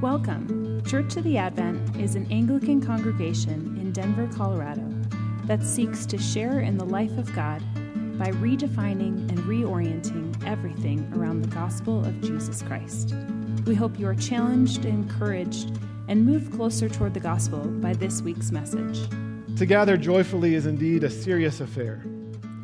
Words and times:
Welcome. 0.00 0.82
Church 0.86 1.18
of 1.18 1.24
the 1.24 1.36
Advent 1.36 1.94
is 1.96 2.14
an 2.14 2.26
Anglican 2.32 2.80
congregation 2.80 3.76
in 3.78 3.92
Denver, 3.92 4.26
Colorado 4.34 4.82
that 5.44 5.62
seeks 5.62 6.06
to 6.06 6.16
share 6.16 6.60
in 6.60 6.78
the 6.78 6.86
life 6.86 7.18
of 7.18 7.30
God 7.34 7.60
by 8.18 8.30
redefining 8.30 9.28
and 9.28 9.38
reorienting 9.40 10.42
everything 10.46 11.12
around 11.14 11.42
the 11.42 11.54
gospel 11.54 12.02
of 12.02 12.18
Jesus 12.22 12.62
Christ. 12.62 13.14
We 13.66 13.74
hope 13.74 13.98
you 13.98 14.06
are 14.06 14.14
challenged, 14.14 14.86
encouraged, 14.86 15.78
and 16.08 16.24
moved 16.24 16.50
closer 16.54 16.88
toward 16.88 17.12
the 17.12 17.20
gospel 17.20 17.58
by 17.58 17.92
this 17.92 18.22
week's 18.22 18.50
message. 18.50 19.06
To 19.58 19.66
gather 19.66 19.98
joyfully 19.98 20.54
is 20.54 20.64
indeed 20.64 21.04
a 21.04 21.10
serious 21.10 21.60
affair, 21.60 22.02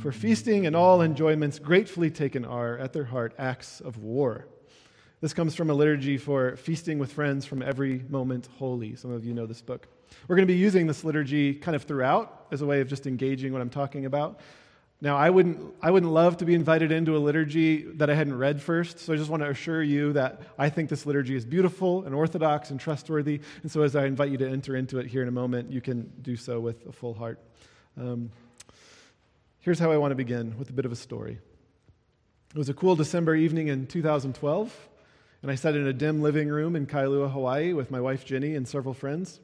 for 0.00 0.10
feasting 0.10 0.64
and 0.64 0.74
all 0.74 1.02
enjoyments 1.02 1.58
gratefully 1.58 2.10
taken 2.10 2.46
are, 2.46 2.78
at 2.78 2.94
their 2.94 3.04
heart, 3.04 3.34
acts 3.38 3.80
of 3.80 3.98
war. 3.98 4.46
This 5.22 5.32
comes 5.32 5.54
from 5.54 5.70
a 5.70 5.74
liturgy 5.74 6.18
for 6.18 6.56
feasting 6.56 6.98
with 6.98 7.10
friends 7.10 7.46
from 7.46 7.62
every 7.62 8.04
moment 8.10 8.50
holy. 8.58 8.96
Some 8.96 9.10
of 9.10 9.24
you 9.24 9.32
know 9.32 9.46
this 9.46 9.62
book. 9.62 9.88
We're 10.28 10.36
going 10.36 10.46
to 10.46 10.52
be 10.52 10.58
using 10.58 10.86
this 10.86 11.04
liturgy 11.04 11.54
kind 11.54 11.74
of 11.74 11.84
throughout 11.84 12.46
as 12.52 12.60
a 12.60 12.66
way 12.66 12.82
of 12.82 12.88
just 12.88 13.06
engaging 13.06 13.54
what 13.54 13.62
I'm 13.62 13.70
talking 13.70 14.04
about. 14.04 14.40
Now, 15.00 15.16
I 15.16 15.30
wouldn't, 15.30 15.74
I 15.80 15.90
wouldn't 15.90 16.12
love 16.12 16.36
to 16.38 16.44
be 16.44 16.54
invited 16.54 16.92
into 16.92 17.16
a 17.16 17.18
liturgy 17.18 17.82
that 17.94 18.10
I 18.10 18.14
hadn't 18.14 18.36
read 18.36 18.60
first, 18.60 18.98
so 18.98 19.12
I 19.12 19.16
just 19.16 19.30
want 19.30 19.42
to 19.42 19.48
assure 19.48 19.82
you 19.82 20.12
that 20.12 20.42
I 20.58 20.68
think 20.68 20.90
this 20.90 21.06
liturgy 21.06 21.34
is 21.34 21.46
beautiful 21.46 22.04
and 22.04 22.14
orthodox 22.14 22.70
and 22.70 22.78
trustworthy. 22.78 23.40
And 23.62 23.70
so, 23.70 23.82
as 23.82 23.96
I 23.96 24.04
invite 24.04 24.30
you 24.30 24.38
to 24.38 24.48
enter 24.48 24.76
into 24.76 24.98
it 24.98 25.06
here 25.06 25.22
in 25.22 25.28
a 25.28 25.32
moment, 25.32 25.70
you 25.70 25.80
can 25.80 26.12
do 26.22 26.36
so 26.36 26.60
with 26.60 26.86
a 26.86 26.92
full 26.92 27.14
heart. 27.14 27.38
Um, 27.98 28.30
here's 29.60 29.78
how 29.78 29.92
I 29.92 29.96
want 29.96 30.12
to 30.12 30.16
begin 30.16 30.56
with 30.58 30.70
a 30.70 30.74
bit 30.74 30.84
of 30.84 30.92
a 30.92 30.96
story. 30.96 31.38
It 32.54 32.58
was 32.58 32.70
a 32.70 32.74
cool 32.74 32.96
December 32.96 33.34
evening 33.34 33.68
in 33.68 33.86
2012. 33.86 34.88
And 35.46 35.52
I 35.52 35.54
sat 35.54 35.76
in 35.76 35.86
a 35.86 35.92
dim 35.92 36.22
living 36.22 36.48
room 36.48 36.74
in 36.74 36.88
Kailua, 36.88 37.30
Hawaii 37.30 37.72
with 37.72 37.88
my 37.88 38.00
wife 38.00 38.24
Jenny 38.24 38.56
and 38.56 38.66
several 38.66 38.92
friends. 38.92 39.38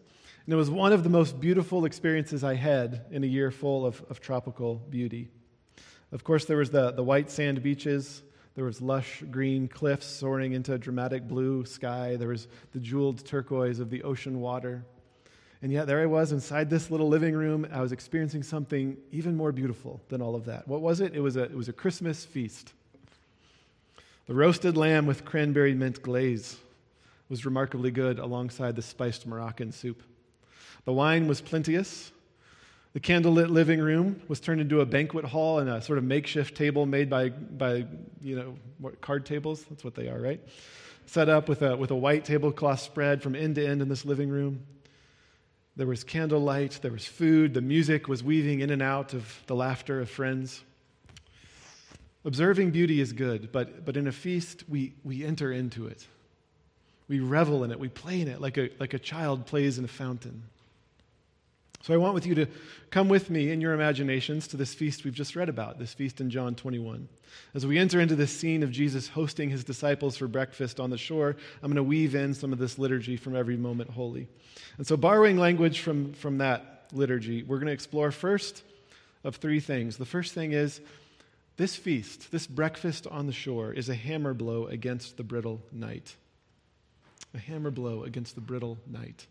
And 0.45 0.53
it 0.53 0.57
was 0.57 0.69
one 0.69 0.93
of 0.93 1.05
the 1.05 1.09
most 1.09 1.41
beautiful 1.41 1.85
experiences 1.85 2.43
I 2.43 2.57
had 2.57 3.07
in 3.13 3.23
a 3.23 3.27
year 3.29 3.53
full 3.53 3.87
of, 3.87 4.05
of 4.11 4.19
tropical 4.19 4.75
beauty. 4.75 5.29
Of 6.11 6.25
course, 6.25 6.45
there 6.45 6.57
was 6.57 6.71
the, 6.71 6.91
the 6.91 7.05
white 7.05 7.31
sand 7.31 7.63
beaches. 7.63 8.25
There 8.57 8.65
was 8.65 8.83
lush 8.83 9.23
green 9.31 9.69
cliffs 9.69 10.07
soaring 10.07 10.55
into 10.55 10.73
a 10.73 10.79
dramatic 10.79 11.29
blue 11.29 11.65
sky. 11.67 12.17
There 12.17 12.31
was 12.31 12.49
the 12.73 12.81
jeweled 12.81 13.25
turquoise 13.25 13.79
of 13.79 13.89
the 13.89 14.03
ocean 14.03 14.41
water. 14.41 14.85
And 15.63 15.71
yet, 15.71 15.87
there 15.87 16.01
I 16.01 16.07
was 16.07 16.33
inside 16.33 16.69
this 16.69 16.91
little 16.91 17.07
living 17.07 17.37
room. 17.37 17.65
I 17.73 17.81
was 17.81 17.93
experiencing 17.93 18.43
something 18.43 18.97
even 19.13 19.37
more 19.37 19.53
beautiful 19.53 20.03
than 20.09 20.21
all 20.21 20.35
of 20.35 20.47
that. 20.47 20.67
What 20.67 20.81
was 20.81 21.01
it? 21.01 21.15
It 21.15 21.21
was 21.21 21.37
a, 21.37 21.45
it 21.45 21.55
was 21.55 21.69
a 21.69 21.73
Christmas 21.73 22.25
feast. 22.25 22.73
The 24.27 24.35
roasted 24.35 24.77
lamb 24.77 25.07
with 25.07 25.25
cranberry 25.25 25.75
mint 25.75 26.01
glaze 26.01 26.57
was 27.29 27.45
remarkably 27.45 27.91
good 27.91 28.21
alongside 28.21 28.77
the 28.77 28.83
spiced 28.83 29.27
Moroccan 29.27 29.73
soup. 29.73 30.01
The 30.85 30.93
wine 30.93 31.27
was 31.27 31.41
plenteous. 31.41 32.13
The 32.93 33.01
candlelit 33.01 33.51
living 33.51 33.81
room 33.81 34.23
was 34.29 34.39
turned 34.39 34.61
into 34.61 34.81
a 34.81 34.87
banquet 34.87 35.25
hall 35.25 35.59
and 35.59 35.69
a 35.69 35.83
sort 35.83 35.99
of 35.99 36.05
makeshift 36.05 36.57
table 36.57 36.87
made 36.87 37.11
by, 37.11 37.31
by 37.31 37.87
you 38.21 38.37
know, 38.81 38.93
card 39.01 39.27
tables. 39.27 39.65
That's 39.65 39.83
what 39.83 39.97
they 39.97 40.09
are, 40.09 40.21
right? 40.21 40.41
Set 41.07 41.29
up 41.29 41.49
with 41.49 41.63
a, 41.63 41.77
with 41.77 41.91
a 41.91 41.97
white 41.97 42.25
tablecloth 42.25 42.81
spread 42.81 43.23
from 43.23 43.35
end 43.35 43.57
to 43.57 43.67
end 43.67 43.83
in 43.83 43.89
this 43.89 44.05
living 44.05 44.29
room. 44.29 44.65
There 45.75 45.87
was 45.87 46.05
candlelight, 46.05 46.79
there 46.83 46.93
was 46.93 47.07
food, 47.07 47.55
the 47.55 47.61
music 47.61 48.07
was 48.07 48.23
weaving 48.23 48.61
in 48.61 48.71
and 48.71 48.83
out 48.83 49.15
of 49.15 49.43
the 49.47 49.57
laughter 49.57 50.01
of 50.01 50.11
friends. 50.11 50.63
Observing 52.25 52.71
beauty 52.71 53.01
is 53.01 53.13
good, 53.13 53.51
but, 53.51 53.85
but 53.85 53.97
in 53.97 54.07
a 54.07 54.13
feast, 54.13 54.65
we, 54.69 54.95
we 55.03 55.25
enter 55.25 55.51
into 55.51 55.87
it. 55.87 56.07
We 57.09 57.21
revel 57.21 57.65
in 57.65 57.73
it. 57.73 57.81
We 57.81 57.89
play 57.89 58.21
in 58.21 58.29
it 58.29 58.41
like 58.41 58.57
a, 58.57 58.71
like 58.79 58.95
a 58.95 58.99
child 58.99 59.47
plays 59.47 59.79
in 59.79 59.85
a 59.85 59.89
fountain. 59.89 60.45
So 61.83 61.93
I 61.93 61.97
want 61.97 62.15
with 62.15 62.27
you 62.27 62.37
to 62.37 62.47
come 62.91 63.09
with 63.09 63.29
me 63.29 63.51
in 63.51 63.61
your 63.61 63.75
imaginations 63.75 64.47
to 64.49 64.57
this 64.57 64.73
feast 64.73 65.05
we've 65.05 65.13
just 65.13 65.35
read 65.35 65.49
about, 65.49 65.81
this 65.81 65.93
feast 65.93 66.21
in 66.21 66.31
John 66.31 66.55
21. 66.55 67.09
As 67.55 67.67
we 67.67 67.77
enter 67.77 67.99
into 67.99 68.15
this 68.15 68.31
scene 68.31 68.63
of 68.63 68.71
Jesus 68.71 69.09
hosting 69.09 69.51
his 69.51 69.65
disciples 69.65 70.17
for 70.17 70.29
breakfast 70.29 70.79
on 70.79 70.91
the 70.91 70.99
shore, 70.99 71.37
I'm 71.61 71.71
going 71.71 71.77
to 71.77 71.83
weave 71.83 72.15
in 72.15 72.35
some 72.35 72.53
of 72.53 72.61
this 72.61 72.79
liturgy 72.79 73.17
from 73.17 73.35
every 73.35 73.57
moment 73.57 73.91
holy. 73.91 74.29
And 74.79 74.87
so, 74.87 74.97
borrowing 74.97 75.39
language 75.39 75.81
from, 75.81 76.13
from 76.13 76.39
that 76.39 76.87
liturgy, 76.93 77.43
we're 77.43 77.59
going 77.59 77.67
to 77.67 77.73
explore 77.73 78.13
first 78.13 78.63
of 79.25 79.37
three 79.37 79.59
things. 79.59 79.97
The 79.97 80.05
first 80.05 80.35
thing 80.35 80.53
is 80.53 80.81
this 81.63 81.77
feast, 81.77 82.33
this 82.33 82.49
breakfast 82.49 83.07
on 83.07 83.29
the 83.29 83.33
shore, 83.33 83.73
is 83.73 83.89
a 83.89 83.95
hammer 83.95 84.35
blow 84.35 84.67
against 84.67 85.17
the 85.17 85.23
brittle 85.23 85.63
night. 85.71 86.17
A 87.35 87.39
hammer 87.39 87.71
blow 87.71 88.03
against 88.03 88.35
the 88.35 88.41
brittle 88.41 88.79
night. 88.85 89.29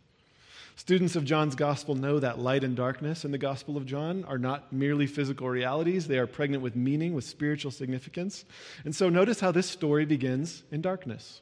Students 0.78 1.18
of 1.18 1.26
John's 1.26 1.56
gospel 1.56 1.94
know 1.94 2.22
that 2.22 2.40
light 2.40 2.64
and 2.64 2.74
darkness 2.74 3.26
in 3.26 3.32
the 3.32 3.38
gospel 3.38 3.76
of 3.76 3.86
John 3.86 4.24
are 4.24 4.38
not 4.38 4.72
merely 4.72 5.08
physical 5.08 5.50
realities, 5.50 6.08
they 6.08 6.20
are 6.20 6.26
pregnant 6.26 6.64
with 6.64 6.74
meaning, 6.74 7.14
with 7.14 7.26
spiritual 7.26 7.70
significance. 7.70 8.46
And 8.86 8.96
so 8.96 9.10
notice 9.10 9.42
how 9.42 9.52
this 9.52 9.70
story 9.70 10.06
begins 10.06 10.64
in 10.72 10.82
darkness. 10.82 11.42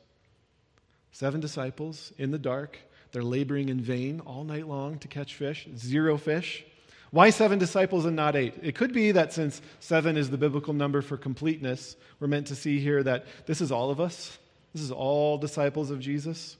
Seven 1.11 1.39
disciples 1.39 2.13
in 2.17 2.31
the 2.31 2.39
dark, 2.39 2.79
they're 3.11 3.21
laboring 3.21 3.69
in 3.69 3.79
vain 3.79 4.21
all 4.21 4.43
night 4.43 4.67
long 4.67 4.97
to 4.97 5.07
catch 5.07 5.35
fish, 5.35 5.67
zero 5.77 6.17
fish. 6.17 6.65
Why 7.11 7.31
seven 7.31 7.57
disciples 7.57 8.05
and 8.05 8.15
not 8.15 8.35
eight? 8.35 8.55
It 8.61 8.75
could 8.75 8.93
be 8.93 9.11
that 9.13 9.33
since 9.33 9.61
seven 9.79 10.15
is 10.15 10.29
the 10.29 10.37
biblical 10.37 10.73
number 10.73 11.01
for 11.01 11.17
completeness, 11.17 11.95
we're 12.19 12.27
meant 12.27 12.47
to 12.47 12.55
see 12.55 12.79
here 12.79 13.01
that 13.03 13.25
this 13.47 13.61
is 13.61 13.71
all 13.71 13.89
of 13.89 13.99
us. 13.99 14.37
This 14.73 14.83
is 14.83 14.91
all 14.91 15.37
disciples 15.39 15.89
of 15.89 15.99
Jesus, 15.99 16.55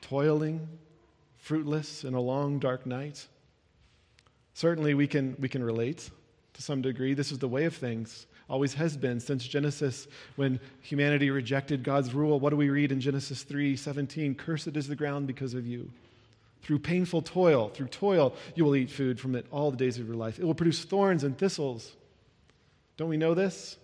toiling, 0.00 0.66
fruitless 1.38 2.02
in 2.02 2.14
a 2.14 2.20
long, 2.20 2.58
dark 2.58 2.84
night. 2.86 3.26
Certainly, 4.54 4.94
we 4.94 5.06
can, 5.06 5.36
we 5.38 5.48
can 5.48 5.62
relate 5.62 6.10
to 6.54 6.62
some 6.62 6.82
degree. 6.82 7.14
This 7.14 7.30
is 7.30 7.38
the 7.38 7.48
way 7.48 7.64
of 7.64 7.74
things, 7.74 8.26
always 8.50 8.74
has 8.74 8.96
been 8.96 9.20
since 9.20 9.46
Genesis, 9.46 10.08
when 10.34 10.58
humanity 10.80 11.30
rejected 11.30 11.84
God's 11.84 12.12
rule. 12.12 12.40
What 12.40 12.50
do 12.50 12.56
we 12.56 12.68
read 12.68 12.90
in 12.90 13.00
Genesis 13.00 13.44
3 13.44 13.76
17? 13.76 14.34
Cursed 14.34 14.76
is 14.76 14.88
the 14.88 14.96
ground 14.96 15.28
because 15.28 15.54
of 15.54 15.66
you. 15.66 15.88
Through 16.62 16.78
painful 16.78 17.22
toil, 17.22 17.68
through 17.68 17.88
toil, 17.88 18.34
you 18.54 18.64
will 18.64 18.76
eat 18.76 18.90
food 18.90 19.18
from 19.18 19.34
it 19.34 19.46
all 19.50 19.70
the 19.70 19.76
days 19.76 19.98
of 19.98 20.06
your 20.06 20.16
life. 20.16 20.38
It 20.38 20.44
will 20.44 20.54
produce 20.54 20.84
thorns 20.84 21.24
and 21.24 21.36
thistles. 21.36 21.92
Don't 22.96 23.08
we 23.08 23.16
know 23.16 23.34
this? 23.34 23.76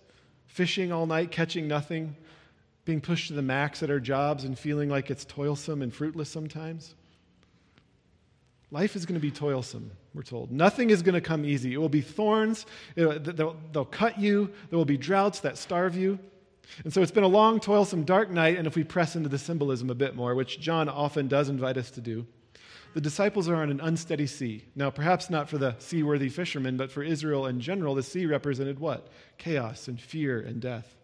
Fishing 0.47 0.91
all 0.91 1.05
night, 1.05 1.29
catching 1.29 1.67
nothing, 1.67 2.15
being 2.85 3.01
pushed 3.01 3.27
to 3.27 3.33
the 3.33 3.41
max 3.41 3.83
at 3.83 3.89
our 3.89 3.99
jobs 3.99 4.45
and 4.45 4.57
feeling 4.57 4.89
like 4.89 5.11
it's 5.11 5.25
toilsome 5.25 5.81
and 5.81 5.93
fruitless 5.93 6.29
sometimes. 6.29 6.95
Life 8.71 8.95
is 8.95 9.05
going 9.05 9.19
to 9.19 9.21
be 9.21 9.31
toilsome, 9.31 9.91
we're 10.13 10.21
told. 10.21 10.51
Nothing 10.51 10.89
is 10.89 11.01
going 11.01 11.15
to 11.15 11.21
come 11.21 11.43
easy. 11.43 11.73
It 11.73 11.77
will 11.77 11.89
be 11.89 12.01
thorns, 12.01 12.65
they'll, 12.95 13.57
they'll 13.73 13.85
cut 13.85 14.19
you, 14.19 14.51
there 14.69 14.77
will 14.77 14.85
be 14.85 14.97
droughts 14.97 15.41
that 15.41 15.57
starve 15.57 15.95
you. 15.95 16.17
And 16.83 16.93
so 16.93 17.01
it's 17.01 17.11
been 17.11 17.23
a 17.23 17.27
long, 17.27 17.59
toilsome, 17.59 18.03
dark 18.03 18.29
night, 18.29 18.57
and 18.57 18.67
if 18.67 18.75
we 18.75 18.83
press 18.83 19.15
into 19.15 19.27
the 19.27 19.39
symbolism 19.39 19.89
a 19.89 19.95
bit 19.95 20.15
more, 20.15 20.35
which 20.35 20.59
John 20.59 20.87
often 20.87 21.27
does 21.27 21.49
invite 21.49 21.77
us 21.77 21.89
to 21.91 22.01
do, 22.01 22.27
the 22.93 23.01
disciples 23.01 23.47
are 23.47 23.55
on 23.55 23.69
an 23.69 23.81
unsteady 23.81 24.27
sea. 24.27 24.65
Now, 24.75 24.89
perhaps 24.89 25.29
not 25.29 25.49
for 25.49 25.57
the 25.57 25.75
seaworthy 25.79 26.29
fishermen, 26.29 26.77
but 26.77 26.91
for 26.91 27.03
Israel 27.03 27.45
in 27.45 27.61
general, 27.61 27.95
the 27.95 28.03
sea 28.03 28.25
represented 28.25 28.79
what? 28.79 29.07
Chaos 29.37 29.87
and 29.87 29.99
fear 29.99 30.39
and 30.39 30.59
death. 30.59 30.95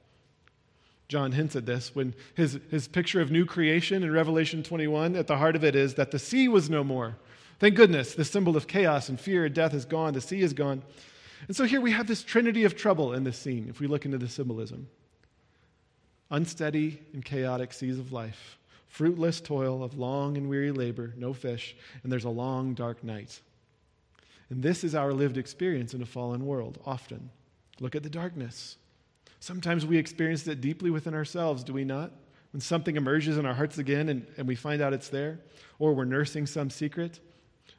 John 1.08 1.32
hints 1.32 1.56
at 1.56 1.68
this 1.68 1.94
when 1.94 2.16
his, 2.34 2.60
his 2.72 2.88
picture 2.88 3.22
of 3.22 3.30
new 3.30 3.46
creation 3.46 4.02
in 4.02 4.12
Revelation 4.12 4.64
21, 4.64 5.16
at 5.16 5.28
the 5.28 5.38
heart 5.38 5.56
of 5.56 5.64
it 5.64 5.76
is 5.76 5.94
that 5.96 6.12
the 6.12 6.18
sea 6.18 6.48
was 6.48 6.70
no 6.70 6.84
more. 6.84 7.16
Thank 7.60 7.76
goodness, 7.76 8.16
the 8.16 8.26
symbol 8.26 8.58
of 8.58 8.68
chaos 8.68 9.08
and 9.08 9.20
fear 9.20 9.46
and 9.46 9.54
death 9.54 9.74
is 9.74 9.86
gone, 9.86 10.14
the 10.14 10.22
sea 10.22 10.42
is 10.42 10.54
gone. 10.54 10.82
And 11.48 11.56
so 11.56 11.66
here 11.66 11.80
we 11.80 11.92
have 11.92 12.08
this 12.08 12.24
trinity 12.24 12.64
of 12.64 12.76
trouble 12.76 13.14
in 13.14 13.24
this 13.24 13.38
scene, 13.38 13.68
if 13.70 13.80
we 13.80 13.88
look 13.88 14.06
into 14.06 14.18
the 14.18 14.28
symbolism 14.28 14.88
unsteady 16.32 17.00
and 17.14 17.24
chaotic 17.24 17.72
seas 17.72 18.00
of 18.00 18.12
life 18.12 18.58
fruitless 18.88 19.42
toil 19.42 19.84
of 19.84 19.98
long 19.98 20.38
and 20.38 20.50
weary 20.50 20.72
labor, 20.72 21.14
no 21.18 21.34
fish, 21.34 21.76
and 22.04 22.12
there's 22.12 22.24
a 22.24 22.30
long, 22.30 22.74
dark 22.74 23.04
night. 23.04 23.42
And 24.50 24.62
this 24.62 24.84
is 24.84 24.96
our 24.96 25.12
lived 25.14 25.38
experience 25.38 25.94
in 25.94 26.02
a 26.02 26.06
fallen 26.06 26.46
world, 26.46 26.80
often. 26.86 27.30
Look 27.80 27.96
at 27.96 28.04
the 28.04 28.10
darkness. 28.10 28.78
Sometimes 29.40 29.86
we 29.86 29.98
experience 29.98 30.48
it 30.48 30.62
deeply 30.62 30.90
within 30.90 31.14
ourselves, 31.14 31.64
do 31.64 31.74
we 31.74 31.84
not? 31.84 32.12
When 32.54 32.62
something 32.62 32.96
emerges 32.96 33.38
in 33.38 33.46
our 33.46 33.54
hearts 33.54 33.78
again 33.78 34.10
and, 34.10 34.26
and 34.38 34.48
we 34.48 34.56
find 34.56 34.82
out 34.82 34.94
it's 34.94 35.10
there, 35.10 35.40
or 35.78 35.94
we're 35.94 36.06
nursing 36.06 36.46
some 36.46 36.70
secret. 36.70 37.20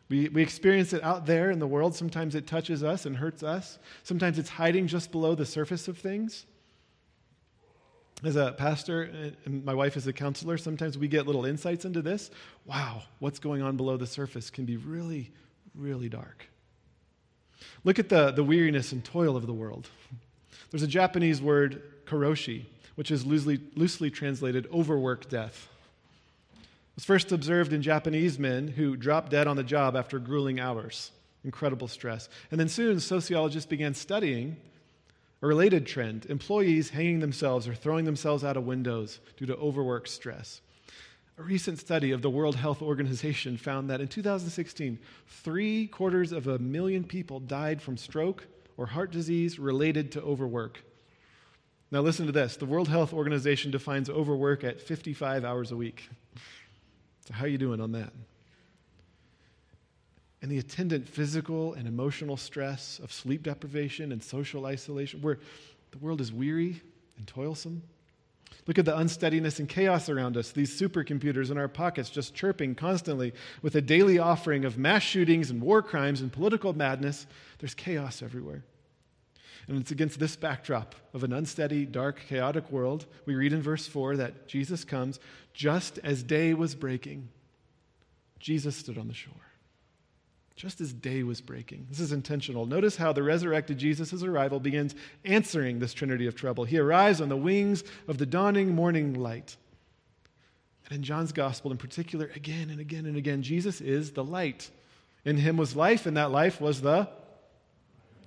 We, 0.09 0.29
we 0.29 0.43
experience 0.43 0.93
it 0.93 1.03
out 1.03 1.27
there 1.27 1.51
in 1.51 1.59
the 1.59 1.67
world. 1.67 1.95
Sometimes 1.95 2.35
it 2.35 2.47
touches 2.47 2.85
us 2.85 3.07
and 3.07 3.17
hurts 3.17 3.43
us. 3.43 3.79
Sometimes 4.03 4.39
it's 4.39 4.51
hiding 4.51 4.87
just 4.87 5.11
below 5.11 5.35
the 5.35 5.47
surface 5.47 5.89
of 5.89 5.99
things. 5.99 6.47
As 8.25 8.37
a 8.37 8.53
pastor 8.53 9.35
and 9.45 9.65
my 9.65 9.75
wife 9.75 9.97
is 9.97 10.07
a 10.07 10.13
counselor, 10.13 10.57
sometimes 10.57 10.97
we 10.97 11.07
get 11.07 11.27
little 11.27 11.45
insights 11.45 11.85
into 11.85 12.01
this. 12.01 12.31
Wow, 12.65 13.03
what's 13.19 13.39
going 13.39 13.61
on 13.61 13.77
below 13.77 13.99
the 13.99 14.07
surface 14.07 14.49
can 14.49 14.65
be 14.65 14.79
really, 14.79 15.31
really 15.75 16.09
dark. 16.09 16.49
Look 17.85 17.99
at 17.99 18.09
the, 18.09 18.31
the 18.31 18.43
weariness 18.43 18.93
and 18.93 19.05
toil 19.05 19.37
of 19.37 19.47
the 19.47 19.53
world. 19.53 19.89
There's 20.71 20.83
a 20.83 20.89
Japanese 20.89 21.43
word, 21.43 21.83
karoshi, 22.07 22.65
which 22.95 23.11
is 23.11 23.27
loosely, 23.27 23.61
loosely 23.75 24.11
translated 24.11 24.67
overwork 24.73 25.29
death. 25.29 25.69
was 26.95 27.05
first 27.05 27.33
observed 27.33 27.75
in 27.75 27.83
Japanese 27.83 28.39
men 28.39 28.69
who 28.69 28.97
dropped 28.97 29.31
dead 29.31 29.47
on 29.47 29.57
the 29.57 29.63
job 29.63 29.95
after 29.95 30.19
grueling 30.19 30.59
hours. 30.59 31.13
Incredible 31.45 31.87
stress. 31.87 32.31
And 32.51 32.59
then 32.59 32.69
soon, 32.69 32.99
sociologists 32.99 33.69
began 33.69 33.95
studying 33.95 34.57
a 35.47 35.49
related 35.49 35.87
trend 35.87 36.27
employees 36.27 36.91
hanging 36.91 37.21
themselves 37.21 37.69
or 37.69 37.75
throwing 37.75 38.05
themselves 38.05 38.43
out 38.43 38.57
of 38.57 38.67
windows 38.67 39.21
due 39.37 39.47
to 39.47 39.55
overwork 39.55 40.09
stress. 40.09 40.61
A 41.39 41.43
recent 41.43 41.79
study 41.79 42.11
of 42.11 42.21
the 42.21 42.29
World 42.29 42.57
Health 42.57 42.83
Organization 42.83 43.57
found 43.57 43.89
that 43.89 44.01
in 44.01 44.09
2016, 44.09 44.99
three 45.29 45.87
quarters 45.87 46.33
of 46.33 46.49
a 46.49 46.59
million 46.59 47.05
people 47.05 47.39
died 47.39 47.81
from 47.81 47.97
stroke 47.97 48.45
or 48.77 48.87
heart 48.87 49.13
disease 49.13 49.57
related 49.57 50.11
to 50.13 50.21
overwork. 50.21 50.83
Now, 51.93 52.01
listen 52.01 52.27
to 52.27 52.33
this 52.33 52.57
the 52.57 52.67
World 52.67 52.89
Health 52.89 53.13
Organization 53.13 53.71
defines 53.71 54.11
overwork 54.11 54.65
at 54.65 54.81
55 54.81 55.45
hours 55.45 55.71
a 55.71 55.77
week. 55.77 56.09
So, 57.29 57.35
how 57.35 57.45
are 57.45 57.49
you 57.49 57.59
doing 57.59 57.81
on 57.81 57.93
that? 57.93 58.13
And 60.43 60.51
the 60.51 60.59
attendant 60.59 61.09
physical 61.09 61.75
and 61.75 61.89
emotional 61.89 62.37
stress 62.37 63.01
of 63.03 63.13
sleep 63.13 63.43
deprivation 63.43 64.13
and 64.13 64.23
social 64.23 64.67
isolation, 64.67 65.23
where 65.23 65.39
the 65.93 65.99
world 65.99 66.21
is 66.21 66.33
weary 66.33 66.83
and 67.17 67.27
toilsome. 67.27 67.83
Look 68.67 68.79
at 68.79 68.85
the 68.85 68.97
unsteadiness 68.97 69.61
and 69.61 69.69
chaos 69.69 70.09
around 70.09 70.37
us, 70.37 70.51
these 70.51 70.79
supercomputers 70.79 71.51
in 71.51 71.59
our 71.59 71.69
pockets 71.69 72.11
just 72.11 72.35
chirping 72.35 72.75
constantly 72.75 73.33
with 73.63 73.77
a 73.77 73.81
daily 73.81 74.19
offering 74.19 74.65
of 74.65 74.77
mass 74.77 75.03
shootings 75.03 75.51
and 75.51 75.61
war 75.63 75.83
crimes 75.83 76.21
and 76.21 76.33
political 76.33 76.73
madness. 76.73 77.27
There's 77.59 77.75
chaos 77.75 78.23
everywhere. 78.23 78.65
And 79.69 79.81
it's 79.81 79.91
against 79.91 80.19
this 80.19 80.37
backdrop 80.37 80.95
of 81.13 81.25
an 81.25 81.33
unsteady, 81.33 81.87
dark, 81.87 82.21
chaotic 82.29 82.71
world, 82.71 83.07
we 83.25 83.35
read 83.35 83.53
in 83.53 83.63
verse 83.63 83.87
4 83.87 84.17
that 84.17 84.47
Jesus 84.47 84.85
comes 84.85 85.19
just 85.55 85.99
as 86.05 86.23
day 86.23 86.55
was 86.55 86.75
breaking. 86.75 87.29
Jesus 88.39 88.77
stood 88.77 88.99
on 88.99 89.09
the 89.09 89.15
shore. 89.15 89.33
Just 90.57 90.81
as 90.81 90.95
day 90.95 91.23
was 91.23 91.43
breaking. 91.43 91.87
This 91.91 92.01
is 92.01 92.13
intentional. 92.13 92.65
Notice 92.65 92.97
how 92.97 93.13
the 93.13 93.23
resurrected 93.23 93.77
Jesus' 93.77 94.23
arrival 94.23 94.59
begins 94.59 94.95
answering 95.23 95.79
this 95.79 95.93
trinity 95.93 96.27
of 96.27 96.35
trouble. 96.35 96.65
He 96.65 96.79
arrives 96.79 97.21
on 97.21 97.29
the 97.29 97.37
wings 97.37 97.85
of 98.09 98.17
the 98.17 98.25
dawning 98.25 98.75
morning 98.75 99.13
light. 99.13 99.57
And 100.87 100.97
in 100.97 101.03
John's 101.03 101.33
gospel, 101.33 101.73
in 101.73 101.77
particular, 101.77 102.31
again 102.35 102.71
and 102.71 102.81
again 102.81 103.05
and 103.05 103.19
again, 103.19 103.43
Jesus 103.43 103.83
is 103.83 104.13
the 104.13 104.25
light. 104.25 104.71
In 105.27 105.37
him 105.37 105.59
was 105.59 105.77
life, 105.77 106.07
and 106.07 106.17
that 106.17 106.31
life 106.31 106.59
was 106.59 106.81
the 106.81 107.09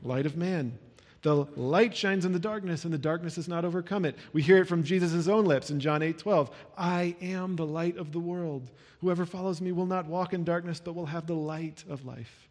light 0.04 0.28
of 0.28 0.38
man. 0.38 0.78
The 1.22 1.36
light 1.56 1.96
shines 1.96 2.26
in 2.26 2.32
the 2.32 2.40
darkness, 2.40 2.86
and 2.86 2.94
the 2.94 2.98
darkness 2.98 3.36
has 3.36 3.48
not 3.48 3.66
overcome 3.66 4.06
it. 4.06 4.16
We 4.32 4.42
hear 4.42 4.58
it 4.60 4.68
from 4.68 4.84
Jesus' 4.84 5.28
own 5.28 5.46
lips 5.46 5.70
in 5.70 5.80
John 5.80 6.02
8 6.02 6.18
12. 6.18 6.50
I 6.78 7.16
am 7.22 7.56
the 7.56 7.66
light 7.66 7.98
of 7.98 8.12
the 8.12 8.20
world. 8.20 8.72
Whoever 9.02 9.26
follows 9.26 9.60
me 9.60 9.72
will 9.72 9.86
not 9.86 10.08
walk 10.08 10.34
in 10.34 10.44
darkness, 10.44 10.82
but 10.84 10.96
will 10.96 11.08
have 11.08 11.28
the 11.28 11.36
light 11.36 11.84
of 11.90 12.06
life. 12.06 12.48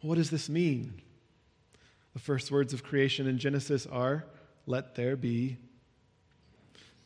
What 0.00 0.14
does 0.14 0.30
this 0.30 0.48
mean? 0.48 1.02
The 2.12 2.20
first 2.20 2.50
words 2.50 2.72
of 2.72 2.84
creation 2.84 3.26
in 3.26 3.38
Genesis 3.38 3.86
are, 3.86 4.24
Let 4.66 4.94
there 4.94 5.16
be. 5.16 5.56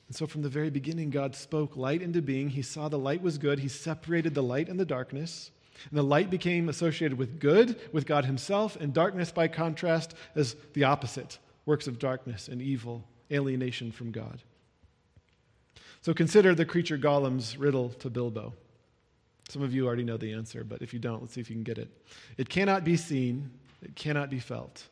And 0.08 0.16
so, 0.16 0.26
from 0.26 0.42
the 0.42 0.50
very 0.50 0.68
beginning, 0.68 1.08
God 1.08 1.34
spoke 1.34 1.74
light 1.74 2.02
into 2.02 2.20
being. 2.20 2.50
He 2.50 2.60
saw 2.60 2.90
the 2.90 2.98
light 2.98 3.22
was 3.22 3.38
good. 3.38 3.60
He 3.60 3.68
separated 3.68 4.34
the 4.34 4.42
light 4.42 4.68
and 4.68 4.78
the 4.78 4.84
darkness. 4.84 5.50
And 5.90 5.98
the 5.98 6.02
light 6.02 6.30
became 6.30 6.68
associated 6.68 7.18
with 7.18 7.40
good, 7.40 7.80
with 7.92 8.06
God 8.06 8.24
Himself, 8.24 8.76
and 8.76 8.92
darkness, 8.92 9.32
by 9.32 9.48
contrast, 9.48 10.14
as 10.34 10.56
the 10.74 10.84
opposite 10.84 11.38
works 11.66 11.86
of 11.86 11.98
darkness 11.98 12.48
and 12.48 12.60
evil, 12.60 13.04
alienation 13.30 13.92
from 13.92 14.10
God. 14.10 14.42
So 16.02 16.12
consider 16.12 16.54
the 16.54 16.64
creature 16.64 16.98
Gollum's 16.98 17.56
riddle 17.56 17.90
to 18.00 18.10
Bilbo. 18.10 18.54
Some 19.48 19.62
of 19.62 19.74
you 19.74 19.86
already 19.86 20.04
know 20.04 20.16
the 20.16 20.32
answer, 20.32 20.64
but 20.64 20.82
if 20.82 20.92
you 20.92 20.98
don't, 20.98 21.20
let's 21.20 21.34
see 21.34 21.40
if 21.40 21.50
you 21.50 21.56
can 21.56 21.62
get 21.62 21.78
it. 21.78 21.88
It 22.36 22.48
cannot 22.48 22.84
be 22.84 22.96
seen, 22.96 23.50
it 23.82 23.94
cannot 23.94 24.30
be 24.30 24.40
felt, 24.40 24.84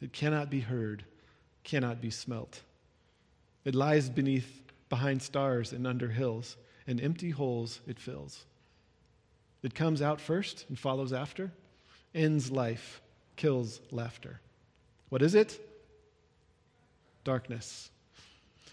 it 0.00 0.12
cannot 0.12 0.50
be 0.50 0.60
heard, 0.60 1.04
cannot 1.62 2.00
be 2.00 2.10
smelt. 2.10 2.62
It 3.64 3.74
lies 3.74 4.08
beneath, 4.08 4.62
behind 4.88 5.20
stars 5.22 5.72
and 5.72 5.86
under 5.86 6.08
hills, 6.08 6.56
and 6.86 7.00
empty 7.00 7.30
holes 7.30 7.80
it 7.86 7.98
fills. 7.98 8.46
It 9.62 9.74
comes 9.74 10.00
out 10.02 10.20
first 10.20 10.64
and 10.68 10.78
follows 10.78 11.12
after, 11.12 11.50
ends 12.14 12.50
life, 12.50 13.00
kills 13.36 13.80
laughter. 13.90 14.40
What 15.08 15.22
is 15.22 15.34
it? 15.34 15.58
Darkness. 17.24 17.90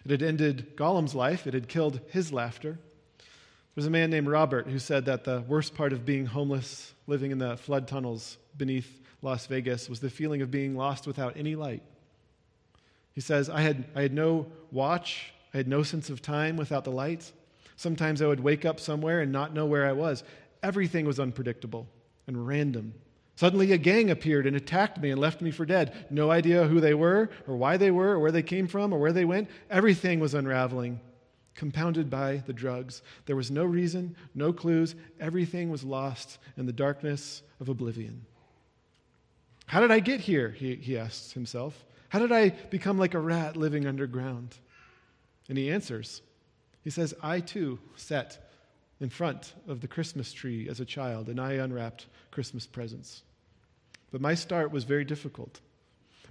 It 0.04 0.12
had 0.12 0.22
ended 0.22 0.76
Gollum's 0.76 1.16
life, 1.16 1.48
it 1.48 1.54
had 1.54 1.68
killed 1.68 2.00
his 2.10 2.32
laughter. 2.32 2.78
There's 3.74 3.88
a 3.88 3.92
man 3.92 4.10
named 4.10 4.28
Robert 4.28 4.68
who 4.68 4.80
said 4.80 5.06
that 5.06 5.24
the 5.24 5.42
worst 5.48 5.76
part 5.76 5.92
of 5.92 6.06
being 6.06 6.28
homeless, 6.28 6.94
living 7.08 7.32
in 7.32 7.40
the 7.40 7.58
flood 7.58 7.88
tunnels 7.88 8.38
beneath 8.56 9.02
Las 9.22 9.48
Vegas, 9.48 9.90
was 9.90 10.00
the 10.00 10.10
feeling 10.10 10.42
of 10.42 10.52
being 10.52 10.78
lost 10.78 11.08
without 11.08 11.36
any 11.36 11.56
light. 11.56 11.82
He 13.14 13.22
says, 13.22 13.50
I 13.50 13.62
had, 13.62 13.86
I 13.96 14.02
had 14.02 14.14
no 14.14 14.46
watch, 14.72 15.34
I 15.54 15.58
had 15.58 15.68
no 15.68 15.84
sense 15.84 16.10
of 16.10 16.22
time 16.22 16.56
without 16.58 16.84
the 16.84 16.92
light. 16.92 17.32
Sometimes 17.76 18.22
I 18.22 18.28
would 18.28 18.40
wake 18.40 18.64
up 18.64 18.80
somewhere 18.80 19.22
and 19.22 19.32
not 19.32 19.54
know 19.54 19.66
where 19.66 19.86
I 19.86 19.94
was. 19.94 20.24
Everything 20.66 21.06
was 21.06 21.20
unpredictable 21.20 21.88
and 22.26 22.48
random. 22.48 22.96
Suddenly, 23.36 23.72
a 23.72 23.78
gang 23.78 24.10
appeared 24.10 24.48
and 24.48 24.56
attacked 24.56 25.00
me 25.00 25.12
and 25.12 25.22
left 25.22 25.40
me 25.40 25.52
for 25.52 25.64
dead. 25.64 25.94
No 26.10 26.32
idea 26.32 26.68
who 26.68 26.80
they 26.80 26.96
were, 26.96 27.30
or 27.48 27.56
why 27.56 27.78
they 27.78 27.92
were, 27.92 28.14
or 28.14 28.20
where 28.20 28.32
they 28.32 28.42
came 28.42 28.68
from, 28.68 28.92
or 28.92 28.98
where 28.98 29.14
they 29.14 29.26
went. 29.26 29.48
Everything 29.70 30.20
was 30.20 30.34
unraveling, 30.34 31.00
compounded 31.54 32.10
by 32.10 32.42
the 32.48 32.54
drugs. 32.54 33.04
There 33.28 33.36
was 33.36 33.52
no 33.52 33.64
reason, 33.64 34.16
no 34.34 34.52
clues. 34.52 34.96
Everything 35.20 35.70
was 35.70 35.84
lost 35.84 36.40
in 36.58 36.66
the 36.66 36.74
darkness 36.74 37.44
of 37.60 37.70
oblivion. 37.70 38.26
How 39.68 39.82
did 39.82 39.92
I 39.92 40.00
get 40.00 40.20
here? 40.20 40.50
He, 40.50 40.74
he 40.78 40.98
asks 40.98 41.34
himself. 41.34 41.86
How 42.10 42.18
did 42.18 42.32
I 42.32 42.50
become 42.50 42.98
like 42.98 43.14
a 43.14 43.20
rat 43.20 43.56
living 43.56 43.86
underground? 43.86 44.56
And 45.48 45.60
he 45.60 45.70
answers. 45.70 46.24
He 46.84 46.90
says, 46.90 47.14
I 47.22 47.40
too 47.40 47.78
sat 47.96 48.40
in 49.00 49.10
front 49.10 49.54
of 49.68 49.82
the 49.82 49.88
Christmas 49.88 50.32
tree 50.32 50.70
as 50.70 50.80
a 50.80 50.86
child, 50.86 51.28
and 51.28 51.40
I 51.40 51.54
unwrapped 51.54 52.06
Christmas 52.32 52.66
presents. 52.66 53.24
But 54.12 54.22
my 54.22 54.36
start 54.36 54.72
was 54.72 54.84
very 54.86 55.04
difficult. 55.04 55.60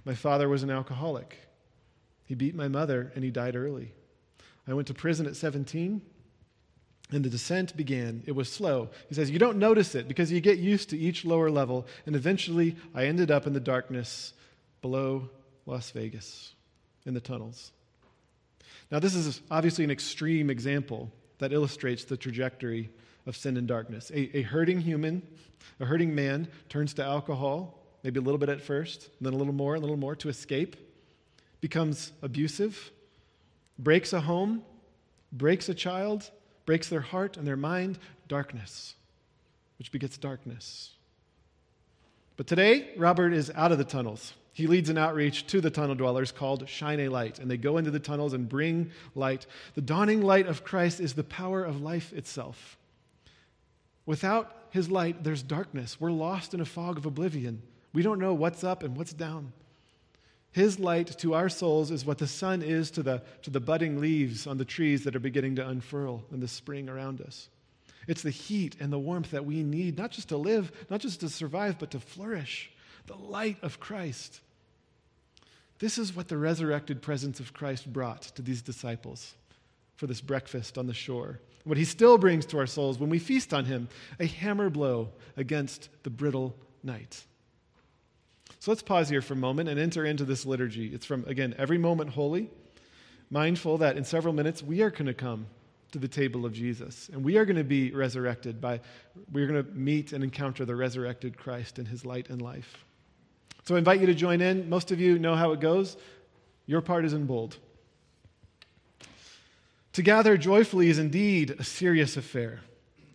My 0.03 0.15
father 0.15 0.49
was 0.49 0.63
an 0.63 0.71
alcoholic. 0.71 1.37
He 2.25 2.35
beat 2.35 2.55
my 2.55 2.67
mother, 2.67 3.11
and 3.13 3.23
he 3.23 3.29
died 3.29 3.55
early. 3.55 3.91
I 4.67 4.73
went 4.73 4.87
to 4.87 4.93
prison 4.93 5.27
at 5.27 5.35
17, 5.35 6.01
and 7.11 7.23
the 7.23 7.29
descent 7.29 7.77
began. 7.77 8.23
It 8.25 8.31
was 8.31 8.51
slow. 8.51 8.89
He 9.09 9.15
says, 9.15 9.29
You 9.29 9.37
don't 9.37 9.59
notice 9.59 9.93
it 9.93 10.07
because 10.07 10.31
you 10.31 10.41
get 10.41 10.57
used 10.57 10.89
to 10.89 10.97
each 10.97 11.23
lower 11.23 11.51
level, 11.51 11.85
and 12.07 12.15
eventually 12.15 12.75
I 12.95 13.05
ended 13.05 13.29
up 13.29 13.45
in 13.45 13.53
the 13.53 13.59
darkness 13.59 14.33
below 14.81 15.29
Las 15.67 15.91
Vegas, 15.91 16.53
in 17.05 17.13
the 17.13 17.21
tunnels. 17.21 17.71
Now, 18.91 18.99
this 18.99 19.15
is 19.15 19.41
obviously 19.51 19.83
an 19.83 19.91
extreme 19.91 20.49
example 20.49 21.11
that 21.39 21.53
illustrates 21.53 22.03
the 22.03 22.17
trajectory 22.17 22.89
of 23.25 23.35
sin 23.35 23.57
and 23.57 23.67
darkness. 23.67 24.11
A, 24.11 24.37
a, 24.37 24.41
hurting 24.43 24.81
human, 24.81 25.21
a 25.79 25.85
hurting 25.85 26.13
man, 26.13 26.47
turns 26.69 26.93
to 26.95 27.03
alcohol, 27.03 27.79
maybe 28.03 28.19
a 28.19 28.23
little 28.23 28.37
bit 28.37 28.49
at 28.49 28.61
first, 28.61 29.09
then 29.19 29.33
a 29.33 29.37
little 29.37 29.53
more, 29.53 29.75
a 29.75 29.79
little 29.79 29.97
more 29.97 30.15
to 30.15 30.29
escape, 30.29 30.75
becomes 31.61 32.11
abusive, 32.21 32.91
breaks 33.79 34.13
a 34.13 34.21
home, 34.21 34.63
breaks 35.31 35.67
a 35.69 35.73
child, 35.73 36.29
breaks 36.65 36.89
their 36.89 37.01
heart 37.01 37.37
and 37.37 37.47
their 37.47 37.57
mind, 37.57 37.97
darkness, 38.27 38.95
which 39.77 39.91
begets 39.91 40.17
darkness. 40.17 40.91
But 42.37 42.47
today, 42.47 42.89
Robert 42.97 43.33
is 43.33 43.51
out 43.55 43.71
of 43.71 43.77
the 43.77 43.83
tunnels 43.83 44.33
he 44.55 44.67
leads 44.67 44.89
an 44.89 44.97
outreach 44.97 45.47
to 45.47 45.59
the 45.59 45.69
tunnel 45.69 45.95
dwellers 45.95 46.31
called 46.31 46.69
Shine 46.69 47.01
a 47.01 47.09
Light, 47.09 47.39
and 47.39 47.51
they 47.51 47.57
go 47.57 47.75
into 47.75 47.91
the 47.91 47.99
tunnels 47.99 48.31
and 48.31 48.47
bring 48.47 48.89
light. 49.13 49.45
The 49.73 49.81
dawning 49.81 50.21
light 50.21 50.47
of 50.47 50.63
Christ 50.63 51.01
is 51.01 51.13
the 51.13 51.25
power 51.25 51.61
of 51.61 51.81
life 51.81 52.13
itself. 52.13 52.77
Without 54.05 54.55
his 54.69 54.89
light, 54.89 55.25
there's 55.25 55.43
darkness. 55.43 55.99
We're 55.99 56.11
lost 56.11 56.53
in 56.53 56.61
a 56.61 56.65
fog 56.65 56.97
of 56.97 57.05
oblivion. 57.05 57.63
We 57.91 58.01
don't 58.01 58.17
know 58.17 58.33
what's 58.33 58.63
up 58.63 58.81
and 58.81 58.95
what's 58.95 59.11
down. 59.11 59.51
His 60.53 60.79
light 60.79 61.19
to 61.19 61.33
our 61.33 61.49
souls 61.49 61.91
is 61.91 62.05
what 62.05 62.19
the 62.19 62.25
sun 62.25 62.61
is 62.61 62.91
to 62.91 63.03
the, 63.03 63.23
to 63.41 63.49
the 63.49 63.59
budding 63.59 63.99
leaves 63.99 64.47
on 64.47 64.57
the 64.57 64.63
trees 64.63 65.03
that 65.03 65.17
are 65.17 65.19
beginning 65.19 65.57
to 65.57 65.67
unfurl 65.67 66.23
in 66.31 66.39
the 66.39 66.47
spring 66.47 66.87
around 66.87 67.19
us. 67.19 67.49
It's 68.07 68.21
the 68.21 68.29
heat 68.29 68.77
and 68.79 68.93
the 68.93 68.99
warmth 68.99 69.31
that 69.31 69.45
we 69.45 69.63
need, 69.63 69.97
not 69.97 70.11
just 70.11 70.29
to 70.29 70.37
live, 70.37 70.71
not 70.89 71.01
just 71.01 71.19
to 71.19 71.27
survive, 71.27 71.77
but 71.77 71.91
to 71.91 71.99
flourish. 71.99 72.71
The 73.07 73.17
light 73.17 73.57
of 73.61 73.81
Christ. 73.81 74.39
This 75.79 75.97
is 75.97 76.15
what 76.15 76.27
the 76.27 76.37
resurrected 76.37 77.01
presence 77.01 77.39
of 77.39 77.53
Christ 77.53 77.91
brought 77.91 78.21
to 78.21 78.41
these 78.41 78.61
disciples 78.61 79.35
for 79.95 80.07
this 80.07 80.21
breakfast 80.21 80.77
on 80.77 80.87
the 80.87 80.93
shore. 80.93 81.39
What 81.63 81.77
he 81.77 81.85
still 81.85 82.17
brings 82.17 82.45
to 82.47 82.59
our 82.59 82.67
souls 82.67 82.99
when 82.99 83.09
we 83.09 83.19
feast 83.19 83.53
on 83.53 83.65
him 83.65 83.89
a 84.19 84.25
hammer 84.25 84.69
blow 84.69 85.09
against 85.35 85.89
the 86.03 86.09
brittle 86.09 86.55
night. 86.83 87.23
So 88.59 88.71
let's 88.71 88.83
pause 88.83 89.09
here 89.09 89.21
for 89.21 89.33
a 89.33 89.37
moment 89.37 89.69
and 89.69 89.79
enter 89.79 90.05
into 90.05 90.25
this 90.25 90.45
liturgy. 90.45 90.93
It's 90.93 91.05
from, 91.05 91.25
again, 91.27 91.55
every 91.57 91.77
moment 91.77 92.11
holy, 92.11 92.49
mindful 93.29 93.79
that 93.79 93.97
in 93.97 94.05
several 94.05 94.33
minutes 94.33 94.63
we 94.63 94.81
are 94.81 94.91
going 94.91 95.07
to 95.07 95.13
come 95.13 95.47
to 95.91 95.99
the 95.99 96.07
table 96.07 96.45
of 96.45 96.53
Jesus. 96.53 97.09
And 97.11 97.23
we 97.23 97.37
are 97.37 97.45
going 97.45 97.57
to 97.57 97.63
be 97.63 97.91
resurrected 97.91 98.61
by, 98.61 98.81
we're 99.31 99.47
going 99.47 99.63
to 99.63 99.71
meet 99.71 100.13
and 100.13 100.23
encounter 100.23 100.65
the 100.65 100.75
resurrected 100.75 101.37
Christ 101.37 101.79
in 101.79 101.85
his 101.85 102.05
light 102.05 102.29
and 102.29 102.41
life. 102.41 102.85
So 103.67 103.75
I 103.75 103.79
invite 103.79 103.99
you 103.99 104.05
to 104.07 104.13
join 104.13 104.41
in. 104.41 104.69
Most 104.69 104.91
of 104.91 104.99
you 104.99 105.17
know 105.17 105.35
how 105.35 105.51
it 105.51 105.59
goes. 105.59 105.97
Your 106.67 106.81
part 106.81 107.03
is 107.03 107.13
in 107.13 107.25
bold. 107.25 107.57
To 109.93 110.01
gather 110.01 110.37
joyfully 110.37 110.89
is 110.89 110.99
indeed 110.99 111.55
a 111.57 111.63
serious 111.63 112.17
affair, 112.17 112.59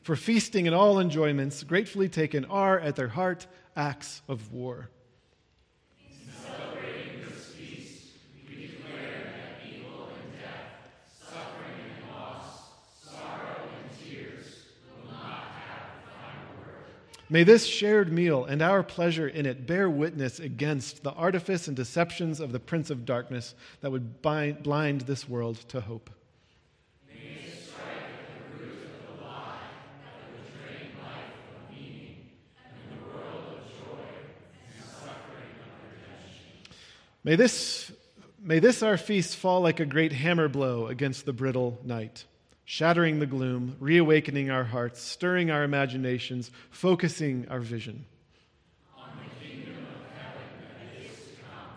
for 0.03 0.17
feasting 0.17 0.67
and 0.67 0.75
all 0.75 0.99
enjoyments, 0.99 1.63
gratefully 1.63 2.09
taken, 2.09 2.45
are 2.47 2.81
at 2.81 2.97
their 2.97 3.09
heart 3.09 3.47
acts 3.77 4.23
of 4.29 4.53
war. 4.53 4.89
May 17.33 17.45
this 17.45 17.65
shared 17.65 18.13
meal 18.13 18.45
and 18.45 18.61
our 18.61 18.83
pleasure 18.83 19.29
in 19.29 19.47
it 19.47 19.65
bear 19.65 19.89
witness 19.89 20.41
against 20.41 21.05
the 21.05 21.13
artifice 21.13 21.69
and 21.69 21.77
deceptions 21.77 22.41
of 22.41 22.51
the 22.51 22.59
Prince 22.59 22.91
of 22.91 23.07
Darkness 23.07 23.55
that 23.83 23.93
would 23.93 24.21
bind, 24.21 24.65
blind 24.65 25.03
this 25.03 25.29
world 25.29 25.55
to 25.69 25.81
hope. 25.81 26.11
May 37.23 37.37
this, 37.37 37.93
may 38.43 38.59
this 38.59 38.83
our 38.83 38.97
feast 38.97 39.37
fall 39.37 39.61
like 39.61 39.79
a 39.79 39.87
great 39.87 40.11
hammer 40.11 40.49
blow 40.49 40.89
against 40.89 41.27
the 41.27 41.33
brittle 41.33 41.79
night 41.85 42.25
shattering 42.71 43.19
the 43.19 43.27
gloom, 43.27 43.75
reawakening 43.81 44.49
our 44.49 44.63
hearts, 44.63 45.03
stirring 45.03 45.51
our 45.51 45.65
imaginations, 45.65 46.53
focusing 46.71 47.45
our 47.51 47.59
vision. 47.59 48.05
On 48.97 49.09
the 49.19 49.45
kingdom, 49.45 49.87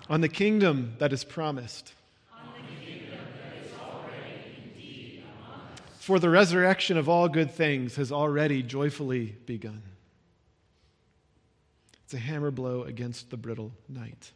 On 0.08 0.22
the 0.22 0.30
kingdom 0.30 0.94
that 1.00 1.12
is 1.12 1.24
promised. 1.24 1.94
For 5.98 6.20
the 6.20 6.30
resurrection 6.30 6.98
of 6.98 7.10
all 7.10 7.28
good 7.28 7.50
things 7.50 7.96
has 7.96 8.12
already 8.12 8.62
joyfully 8.62 9.36
begun. 9.48 9.82
It's 12.04 12.14
a 12.14 12.20
hammer 12.20 12.52
blow 12.52 12.84
against 12.84 13.32
the 13.32 13.38
brittle 13.38 13.72
night. 13.90 14.32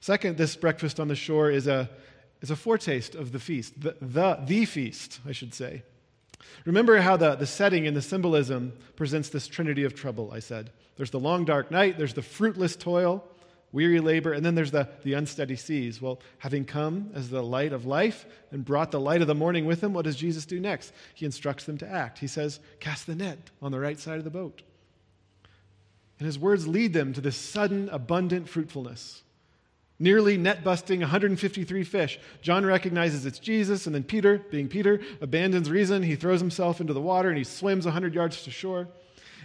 Second, 0.00 0.36
this 0.36 0.56
breakfast 0.56 1.00
on 1.00 1.08
the 1.08 1.16
shore 1.16 1.50
is 1.50 1.66
a 1.66 1.88
is 2.40 2.50
a 2.50 2.56
foretaste 2.56 3.14
of 3.14 3.32
the 3.32 3.38
feast, 3.38 3.80
the, 3.80 3.96
the, 4.00 4.38
the 4.44 4.64
feast, 4.64 5.20
I 5.26 5.32
should 5.32 5.54
say. 5.54 5.82
Remember 6.64 6.98
how 6.98 7.16
the, 7.16 7.34
the 7.34 7.46
setting 7.46 7.86
and 7.86 7.96
the 7.96 8.02
symbolism 8.02 8.72
presents 8.96 9.28
this 9.28 9.46
trinity 9.46 9.84
of 9.84 9.94
trouble, 9.94 10.30
I 10.32 10.40
said. 10.40 10.70
There's 10.96 11.10
the 11.10 11.20
long 11.20 11.44
dark 11.44 11.70
night, 11.70 11.98
there's 11.98 12.14
the 12.14 12.22
fruitless 12.22 12.76
toil, 12.76 13.24
weary 13.72 14.00
labor, 14.00 14.32
and 14.32 14.44
then 14.44 14.54
there's 14.54 14.70
the, 14.70 14.88
the 15.02 15.14
unsteady 15.14 15.56
seas. 15.56 16.00
Well, 16.00 16.20
having 16.38 16.64
come 16.64 17.10
as 17.14 17.28
the 17.28 17.42
light 17.42 17.72
of 17.72 17.86
life 17.86 18.24
and 18.52 18.64
brought 18.64 18.92
the 18.92 19.00
light 19.00 19.20
of 19.20 19.26
the 19.26 19.34
morning 19.34 19.66
with 19.66 19.82
him, 19.82 19.92
what 19.92 20.04
does 20.04 20.16
Jesus 20.16 20.46
do 20.46 20.60
next? 20.60 20.92
He 21.14 21.26
instructs 21.26 21.64
them 21.64 21.78
to 21.78 21.88
act. 21.88 22.18
He 22.18 22.28
says, 22.28 22.60
Cast 22.78 23.06
the 23.06 23.16
net 23.16 23.50
on 23.60 23.72
the 23.72 23.80
right 23.80 23.98
side 23.98 24.18
of 24.18 24.24
the 24.24 24.30
boat. 24.30 24.62
And 26.20 26.26
his 26.26 26.38
words 26.38 26.68
lead 26.68 26.92
them 26.92 27.12
to 27.14 27.20
this 27.20 27.36
sudden, 27.36 27.88
abundant 27.88 28.48
fruitfulness 28.48 29.22
nearly 29.98 30.36
net 30.36 30.64
busting 30.64 31.00
153 31.00 31.84
fish. 31.84 32.18
John 32.42 32.66
recognizes 32.66 33.26
it's 33.26 33.38
Jesus, 33.38 33.86
and 33.86 33.94
then 33.94 34.02
Peter, 34.02 34.38
being 34.50 34.68
Peter, 34.68 35.00
abandons 35.20 35.70
reason. 35.70 36.02
He 36.02 36.16
throws 36.16 36.40
himself 36.40 36.80
into 36.80 36.92
the 36.92 37.00
water 37.00 37.28
and 37.28 37.38
he 37.38 37.44
swims 37.44 37.84
100 37.84 38.14
yards 38.14 38.42
to 38.44 38.50
shore. 38.50 38.88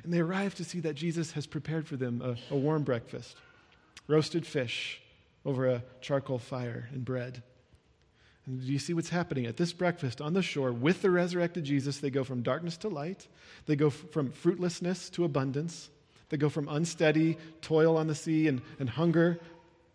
And 0.03 0.13
they 0.13 0.19
arrive 0.19 0.55
to 0.55 0.63
see 0.63 0.79
that 0.81 0.95
Jesus 0.95 1.33
has 1.33 1.45
prepared 1.45 1.87
for 1.87 1.97
them 1.97 2.21
a, 2.23 2.53
a 2.53 2.57
warm 2.57 2.83
breakfast 2.83 3.35
roasted 4.07 4.45
fish 4.45 5.01
over 5.45 5.67
a 5.67 5.83
charcoal 6.01 6.39
fire 6.39 6.89
and 6.91 7.05
bread. 7.05 7.43
And 8.47 8.59
do 8.65 8.71
you 8.71 8.79
see 8.79 8.95
what's 8.95 9.09
happening? 9.09 9.45
At 9.45 9.57
this 9.57 9.71
breakfast 9.71 10.19
on 10.19 10.33
the 10.33 10.41
shore 10.41 10.71
with 10.71 11.03
the 11.03 11.11
resurrected 11.11 11.63
Jesus, 11.63 11.99
they 11.99 12.09
go 12.09 12.23
from 12.23 12.41
darkness 12.41 12.77
to 12.77 12.87
light, 12.87 13.27
they 13.67 13.75
go 13.75 13.91
from 13.91 14.31
fruitlessness 14.31 15.11
to 15.11 15.25
abundance. 15.25 15.89
They 16.29 16.37
go 16.37 16.49
from 16.49 16.69
unsteady 16.69 17.37
toil 17.61 17.97
on 17.97 18.05
the 18.05 18.13
sea 18.13 18.47
and, 18.47 18.61
and 18.79 18.87
hunger 18.87 19.39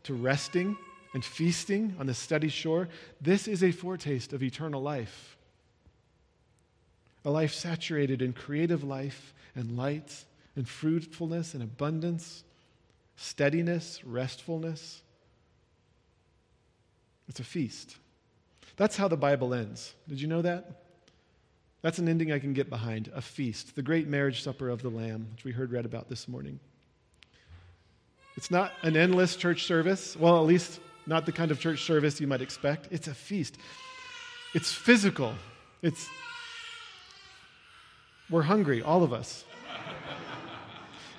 to 0.05 0.15
resting 0.15 0.77
and 1.13 1.25
feasting 1.25 1.95
on 1.99 2.07
the 2.07 2.15
steady 2.15 2.49
shore, 2.49 2.89
this 3.21 3.49
is 3.49 3.63
a 3.63 3.73
foretaste 3.73 4.33
of 4.33 4.43
eternal 4.43 4.83
life. 4.83 5.37
A 7.25 7.31
life 7.31 7.55
saturated 7.55 8.21
in 8.21 8.33
creative 8.33 8.85
life 8.85 9.33
and 9.55 9.77
light 9.77 10.25
and 10.57 10.69
fruitfulness 10.69 11.55
and 11.55 11.63
abundance, 11.63 12.45
steadiness, 13.17 14.05
restfulness. 14.05 15.01
It's 17.29 17.41
a 17.41 17.45
feast. 17.45 17.97
That's 18.77 18.97
how 18.97 19.09
the 19.09 19.17
Bible 19.17 19.55
ends. 19.55 19.95
Did 20.09 20.21
you 20.21 20.27
know 20.27 20.43
that? 20.43 20.83
That's 21.83 21.99
an 21.99 22.09
ending 22.09 22.33
I 22.33 22.39
can 22.39 22.55
get 22.55 22.71
behind 22.71 23.11
a 23.15 23.21
feast, 23.21 23.77
the 23.77 23.83
great 23.83 24.09
marriage 24.09 24.43
supper 24.43 24.69
of 24.69 24.83
the 24.83 24.89
Lamb, 24.89 25.29
which 25.33 25.45
we 25.45 25.53
heard 25.53 25.71
read 25.71 25.85
about 25.85 26.09
this 26.09 26.27
morning. 26.27 26.59
It's 28.37 28.51
not 28.51 28.73
an 28.83 28.97
endless 28.97 29.37
church 29.37 29.65
service. 29.65 30.17
Well, 30.17 30.39
at 30.39 30.47
least 30.47 30.81
not 31.07 31.27
the 31.27 31.33
kind 31.33 31.51
of 31.51 31.61
church 31.61 31.85
service 31.85 32.21
you 32.21 32.27
might 32.27 32.43
expect. 32.43 32.89
It's 32.91 33.09
a 33.09 33.15
feast. 33.15 33.59
It's 34.55 34.73
physical. 34.73 35.35
It's 35.83 36.09
we're 38.31 38.43
hungry, 38.43 38.83
all 38.83 39.03
of 39.03 39.13
us. 39.13 39.45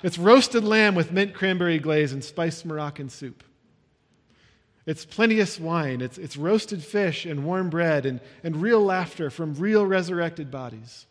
It's 0.02 0.18
roasted 0.18 0.64
lamb 0.64 0.94
with 0.94 1.12
mint 1.12 1.34
cranberry 1.34 1.78
glaze 1.78 2.12
and 2.12 2.22
spiced 2.22 2.66
Moroccan 2.66 3.08
soup. 3.08 3.42
It's 4.84 5.04
plenteous 5.04 5.58
wine. 5.58 6.00
It's, 6.00 6.18
it's 6.18 6.36
roasted 6.36 6.84
fish 6.84 7.26
and 7.26 7.44
warm 7.44 7.70
bread 7.70 8.06
and, 8.06 8.20
and 8.44 8.62
real 8.62 8.80
laughter 8.80 9.30
from 9.30 9.54
real 9.54 9.84
resurrected 9.84 10.50
bodies. 10.50 11.06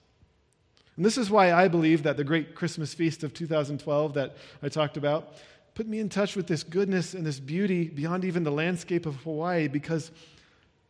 And 0.96 1.06
this 1.06 1.18
is 1.18 1.30
why 1.30 1.52
I 1.52 1.68
believe 1.68 2.04
that 2.04 2.16
the 2.16 2.24
great 2.24 2.56
Christmas 2.56 2.94
feast 2.94 3.24
of 3.24 3.34
2012 3.34 4.14
that 4.14 4.38
I 4.64 4.70
talked 4.70 4.96
about 4.96 5.34
put 5.76 5.88
me 5.88 6.00
in 6.00 6.10
touch 6.10 6.36
with 6.36 6.48
this 6.48 6.64
goodness 6.64 7.14
and 7.14 7.26
this 7.26 7.40
beauty 7.40 7.90
beyond 7.90 8.26
even 8.26 8.44
the 8.44 8.52
landscape 8.52 9.06
of 9.06 9.16
Hawaii 9.18 9.68
because 9.68 10.10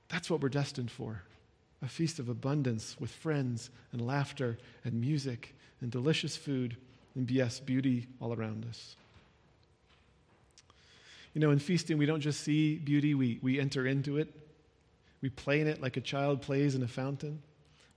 that's 0.07 0.29
what 0.29 0.41
we're 0.41 0.49
destined 0.49 0.91
for 0.91 1.23
a 1.81 1.87
feast 1.87 2.19
of 2.19 2.29
abundance 2.29 2.95
with 2.99 3.11
friends 3.11 3.69
and 3.91 4.01
laughter 4.01 4.57
and 4.83 4.99
music 4.99 5.53
and 5.81 5.91
delicious 5.91 6.37
food 6.37 6.77
and, 7.15 7.29
yes, 7.29 7.59
beauty 7.59 8.07
all 8.19 8.33
around 8.33 8.65
us. 8.67 8.95
You 11.33 11.41
know, 11.41 11.51
in 11.51 11.59
feasting, 11.59 11.97
we 11.97 12.05
don't 12.05 12.21
just 12.21 12.41
see 12.41 12.75
beauty, 12.75 13.13
we, 13.13 13.39
we 13.41 13.59
enter 13.59 13.85
into 13.85 14.17
it. 14.17 14.33
We 15.21 15.29
play 15.29 15.61
in 15.61 15.67
it 15.67 15.81
like 15.81 15.97
a 15.97 16.01
child 16.01 16.41
plays 16.41 16.75
in 16.75 16.83
a 16.83 16.87
fountain. 16.87 17.41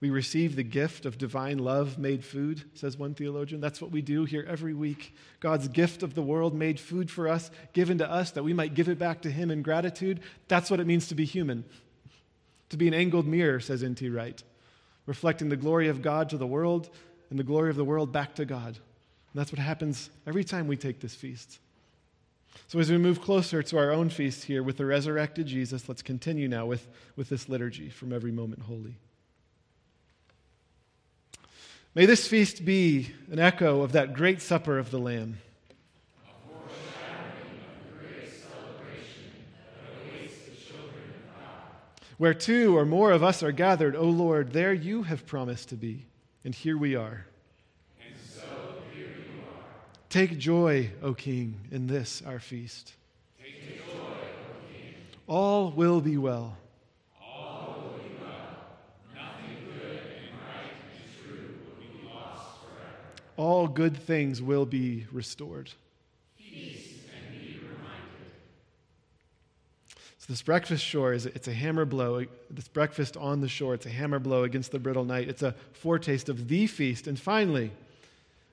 We 0.01 0.11
receive 0.11 0.55
the 0.55 0.63
gift 0.63 1.07
of 1.07 1.19
divine 1.19 1.59
love 1.59 1.99
made 1.99 2.25
food, 2.25 2.63
says 2.75 2.97
one 2.97 3.15
theologian. 3.15 3.61
That's 3.61 3.83
what 3.83 3.91
we 3.91 4.01
do 4.01 4.25
here 4.25 4.47
every 4.49 4.73
week. 4.73 5.13
God's 5.41 5.67
gift 5.67 6.05
of 6.05 6.15
the 6.15 6.23
world 6.23 6.55
made 6.55 6.79
food 6.79 7.11
for 7.11 7.27
us, 7.27 7.51
given 7.73 7.99
to 7.99 8.09
us 8.09 8.31
that 8.33 8.45
we 8.45 8.53
might 8.53 8.75
give 8.75 8.89
it 8.89 8.99
back 8.99 9.23
to 9.23 9.31
Him 9.31 9.51
in 9.51 9.63
gratitude. 9.63 10.21
That's 10.47 10.71
what 10.71 10.79
it 10.79 10.87
means 10.87 11.09
to 11.09 11.17
be 11.17 11.25
human. 11.25 11.65
To 12.71 12.77
be 12.77 12.87
an 12.87 12.95
angled 12.95 13.27
mirror, 13.27 13.59
says 13.59 13.83
N.T. 13.83 14.09
Wright, 14.11 14.41
reflecting 15.07 15.49
the 15.49 15.57
glory 15.57 15.89
of 15.89 16.01
God 16.01 16.29
to 16.29 16.37
the 16.37 16.47
world 16.47 16.91
and 17.31 17.39
the 17.39 17.45
glory 17.45 17.71
of 17.71 17.77
the 17.77 17.85
world 17.85 18.13
back 18.13 18.37
to 18.37 18.45
God. 18.45 18.77
And 18.77 19.35
that's 19.35 19.51
what 19.51 19.59
happens 19.59 20.11
every 20.29 20.45
time 20.45 20.69
we 20.69 20.77
take 20.77 21.01
this 21.01 21.15
feast. 21.15 21.59
So, 22.69 22.79
as 22.79 22.91
we 22.91 22.99
move 22.99 23.21
closer 23.21 23.63
to 23.63 23.79
our 23.79 23.91
own 23.91 24.11
feast 24.11 24.45
here 24.45 24.63
with 24.63 24.77
the 24.77 24.87
resurrected 24.87 25.47
Jesus, 25.47 25.89
let's 25.89 26.03
continue 26.03 26.49
now 26.49 26.67
with, 26.67 26.87
with 27.17 27.29
this 27.29 27.49
liturgy 27.49 27.89
from 27.89 28.13
every 28.13 28.33
moment 28.33 28.63
holy. 28.63 28.97
May 31.99 32.07
this 32.07 32.29
feast 32.29 32.65
be 32.65 33.11
an 33.29 33.41
echo 33.41 33.81
of 33.81 33.91
that 33.91 34.15
great 34.15 34.41
supper 34.41 34.79
of 34.79 34.93
the 34.93 35.01
Lamb. 35.01 35.39
Where 42.19 42.35
two 42.35 42.79
or 42.79 42.87
more 42.87 43.11
of 43.11 43.25
us 43.25 43.43
are 43.43 43.51
gathered, 43.51 43.97
O 43.97 44.05
Lord, 44.05 44.53
there 44.53 44.73
you 44.73 45.03
have 45.03 45.27
promised 45.27 45.71
to 45.71 45.75
be, 45.75 46.07
and 46.45 46.55
here 46.55 46.79
we 46.79 46.95
are. 46.95 47.27
So 48.33 48.43
here 48.95 49.09
are. 49.09 49.65
Take 50.09 50.39
joy, 50.39 50.93
O 51.03 51.15
King, 51.15 51.59
in 51.73 51.89
this 51.89 52.23
our 52.25 52.39
feast. 52.39 52.93
Joy, 53.41 53.45
All 55.27 55.73
will 55.73 56.01
be 56.01 56.17
well. 56.17 56.59
All 63.39 63.69
good 63.69 63.97
things 63.97 64.43
will 64.43 64.67
be 64.67 65.07
restored. 65.13 65.71
Peace 66.37 66.99
and 67.15 67.41
be 67.41 67.61
reminded. 67.63 68.19
So 70.19 70.29
So 70.29 70.35
this 70.35 70.43
breakfast 70.43 70.85
shore 70.85 71.15
is 71.15 71.25
it's 71.25 71.49
a 71.49 71.55
hammer 71.55 71.87
blow. 71.87 72.27
This 72.51 72.69
breakfast 72.69 73.17
on 73.17 73.41
the 73.41 73.49
shore, 73.49 73.73
it's 73.73 73.87
a 73.87 73.89
hammer 73.89 74.19
blow 74.19 74.45
against 74.45 74.73
the 74.73 74.79
brittle 74.79 75.07
night. 75.07 75.27
It's 75.27 75.43
a 75.43 75.55
foretaste 75.73 76.29
of 76.29 76.49
the 76.49 76.67
feast. 76.67 77.07
And 77.07 77.19
finally, 77.19 77.73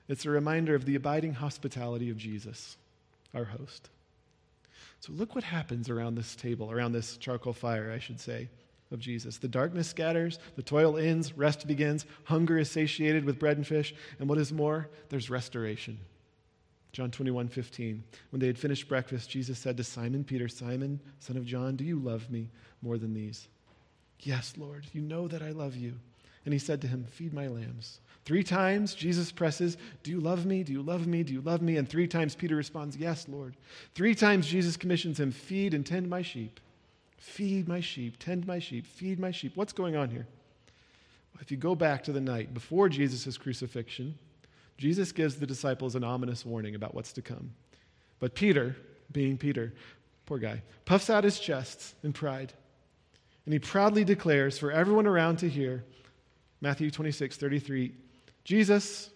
it's 0.08 0.24
a 0.24 0.30
reminder 0.30 0.74
of 0.74 0.86
the 0.86 0.94
abiding 0.94 1.34
hospitality 1.34 2.08
of 2.08 2.16
Jesus, 2.16 2.78
our 3.34 3.44
host. 3.44 3.90
So 5.00 5.12
look 5.12 5.34
what 5.34 5.44
happens 5.44 5.90
around 5.90 6.14
this 6.14 6.34
table, 6.34 6.72
around 6.72 6.92
this 6.92 7.18
charcoal 7.18 7.52
fire, 7.52 7.92
I 7.94 7.98
should 7.98 8.20
say, 8.20 8.48
of 8.90 9.00
Jesus. 9.00 9.38
The 9.38 9.48
darkness 9.48 9.88
scatters, 9.88 10.38
the 10.54 10.62
toil 10.62 10.96
ends, 10.96 11.36
rest 11.36 11.66
begins, 11.66 12.06
hunger 12.24 12.58
is 12.58 12.70
satiated 12.70 13.24
with 13.24 13.38
bread 13.38 13.56
and 13.56 13.66
fish, 13.66 13.94
and 14.18 14.28
what 14.28 14.38
is 14.38 14.52
more, 14.52 14.88
there's 15.08 15.30
restoration. 15.30 15.98
John 16.92 17.10
21, 17.10 17.48
15. 17.48 18.02
When 18.30 18.40
they 18.40 18.46
had 18.46 18.58
finished 18.58 18.88
breakfast, 18.88 19.28
Jesus 19.28 19.58
said 19.58 19.76
to 19.76 19.84
Simon 19.84 20.24
Peter, 20.24 20.48
Simon, 20.48 21.00
son 21.18 21.36
of 21.36 21.44
John, 21.44 21.76
do 21.76 21.84
you 21.84 21.98
love 21.98 22.30
me 22.30 22.48
more 22.80 22.96
than 22.96 23.12
these? 23.12 23.48
Yes, 24.20 24.54
Lord, 24.56 24.86
you 24.92 25.02
know 25.02 25.28
that 25.28 25.42
I 25.42 25.50
love 25.50 25.76
you. 25.76 25.94
And 26.46 26.52
he 26.52 26.58
said 26.58 26.80
to 26.82 26.86
him, 26.86 27.04
Feed 27.10 27.34
my 27.34 27.48
lambs. 27.48 28.00
Three 28.24 28.44
times 28.44 28.94
Jesus 28.94 29.30
presses, 29.30 29.76
Do 30.04 30.10
you 30.10 30.20
love 30.20 30.46
me? 30.46 30.62
Do 30.62 30.72
you 30.72 30.80
love 30.80 31.06
me? 31.06 31.22
Do 31.22 31.32
you 31.32 31.40
love 31.40 31.60
me? 31.60 31.76
And 31.76 31.88
three 31.88 32.06
times 32.06 32.34
Peter 32.34 32.56
responds, 32.56 32.96
Yes, 32.96 33.26
Lord. 33.28 33.56
Three 33.94 34.14
times 34.14 34.46
Jesus 34.46 34.76
commissions 34.76 35.20
him, 35.20 35.32
Feed 35.32 35.74
and 35.74 35.84
tend 35.84 36.08
my 36.08 36.22
sheep. 36.22 36.60
Feed 37.16 37.68
my 37.68 37.80
sheep, 37.80 38.18
tend 38.18 38.46
my 38.46 38.58
sheep, 38.58 38.86
feed 38.86 39.18
my 39.18 39.30
sheep. 39.30 39.52
What's 39.56 39.72
going 39.72 39.96
on 39.96 40.10
here? 40.10 40.26
If 41.40 41.50
you 41.50 41.56
go 41.56 41.74
back 41.74 42.04
to 42.04 42.12
the 42.12 42.20
night 42.20 42.54
before 42.54 42.88
Jesus' 42.88 43.36
crucifixion, 43.36 44.18
Jesus 44.78 45.12
gives 45.12 45.36
the 45.36 45.46
disciples 45.46 45.94
an 45.94 46.04
ominous 46.04 46.44
warning 46.44 46.74
about 46.74 46.94
what's 46.94 47.12
to 47.14 47.22
come. 47.22 47.52
But 48.18 48.34
Peter, 48.34 48.76
being 49.12 49.36
Peter, 49.36 49.72
poor 50.24 50.38
guy, 50.38 50.62
puffs 50.84 51.10
out 51.10 51.24
his 51.24 51.38
chest 51.38 51.94
in 52.02 52.12
pride. 52.12 52.52
And 53.44 53.52
he 53.52 53.58
proudly 53.58 54.04
declares 54.04 54.58
for 54.58 54.72
everyone 54.72 55.06
around 55.06 55.38
to 55.38 55.48
hear 55.48 55.84
Matthew 56.60 56.90
26, 56.90 57.36
33 57.36 57.92
Jesus, 58.44 59.10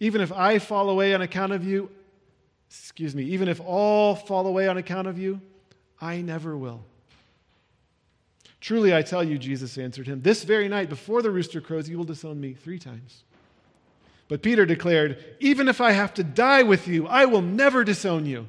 even 0.00 0.20
if 0.20 0.32
I 0.32 0.58
fall 0.58 0.90
away 0.90 1.14
on 1.14 1.22
account 1.22 1.52
of 1.52 1.64
you, 1.64 1.90
excuse 2.68 3.14
me, 3.14 3.24
even 3.24 3.48
if 3.48 3.60
all 3.60 4.14
fall 4.14 4.46
away 4.46 4.68
on 4.68 4.76
account 4.76 5.06
of 5.06 5.18
you, 5.18 5.40
I 6.00 6.20
never 6.20 6.56
will. 6.56 6.84
Truly 8.64 8.94
I 8.94 9.02
tell 9.02 9.22
you, 9.22 9.36
Jesus 9.36 9.76
answered 9.76 10.06
him, 10.06 10.22
this 10.22 10.42
very 10.42 10.68
night 10.68 10.88
before 10.88 11.20
the 11.20 11.30
rooster 11.30 11.60
crows, 11.60 11.86
you 11.86 11.98
will 11.98 12.06
disown 12.06 12.40
me 12.40 12.54
three 12.54 12.78
times. 12.78 13.22
But 14.26 14.40
Peter 14.40 14.64
declared, 14.64 15.22
Even 15.38 15.68
if 15.68 15.82
I 15.82 15.92
have 15.92 16.14
to 16.14 16.24
die 16.24 16.62
with 16.62 16.88
you, 16.88 17.06
I 17.06 17.26
will 17.26 17.42
never 17.42 17.84
disown 17.84 18.24
you. 18.24 18.48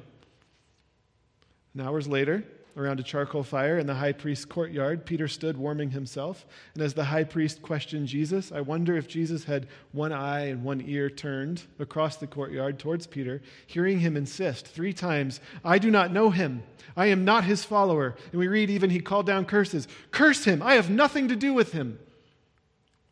And 1.74 1.86
hours 1.86 2.08
later, 2.08 2.44
around 2.76 3.00
a 3.00 3.02
charcoal 3.02 3.42
fire 3.42 3.78
in 3.78 3.86
the 3.86 3.94
high 3.94 4.12
priest's 4.12 4.44
courtyard, 4.44 5.06
Peter 5.06 5.26
stood 5.28 5.56
warming 5.56 5.90
himself. 5.90 6.44
And 6.74 6.82
as 6.82 6.94
the 6.94 7.04
high 7.04 7.24
priest 7.24 7.62
questioned 7.62 8.08
Jesus, 8.08 8.52
I 8.52 8.60
wonder 8.60 8.96
if 8.96 9.08
Jesus 9.08 9.44
had 9.44 9.66
one 9.92 10.12
eye 10.12 10.46
and 10.46 10.62
one 10.62 10.82
ear 10.86 11.08
turned 11.08 11.62
across 11.78 12.16
the 12.16 12.26
courtyard 12.26 12.78
towards 12.78 13.06
Peter, 13.06 13.40
hearing 13.66 14.00
him 14.00 14.16
insist 14.16 14.66
three 14.66 14.92
times, 14.92 15.40
I 15.64 15.78
do 15.78 15.90
not 15.90 16.12
know 16.12 16.30
him. 16.30 16.62
I 16.96 17.06
am 17.06 17.24
not 17.24 17.44
his 17.44 17.64
follower. 17.64 18.16
And 18.30 18.38
we 18.38 18.48
read 18.48 18.70
even 18.70 18.90
he 18.90 19.00
called 19.00 19.26
down 19.26 19.46
curses 19.46 19.88
Curse 20.10 20.44
him. 20.44 20.62
I 20.62 20.74
have 20.74 20.90
nothing 20.90 21.28
to 21.28 21.36
do 21.36 21.54
with 21.54 21.72
him. 21.72 21.98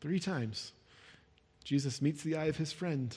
Three 0.00 0.20
times. 0.20 0.72
Jesus 1.64 2.02
meets 2.02 2.22
the 2.22 2.36
eye 2.36 2.44
of 2.44 2.58
his 2.58 2.72
friend, 2.72 3.16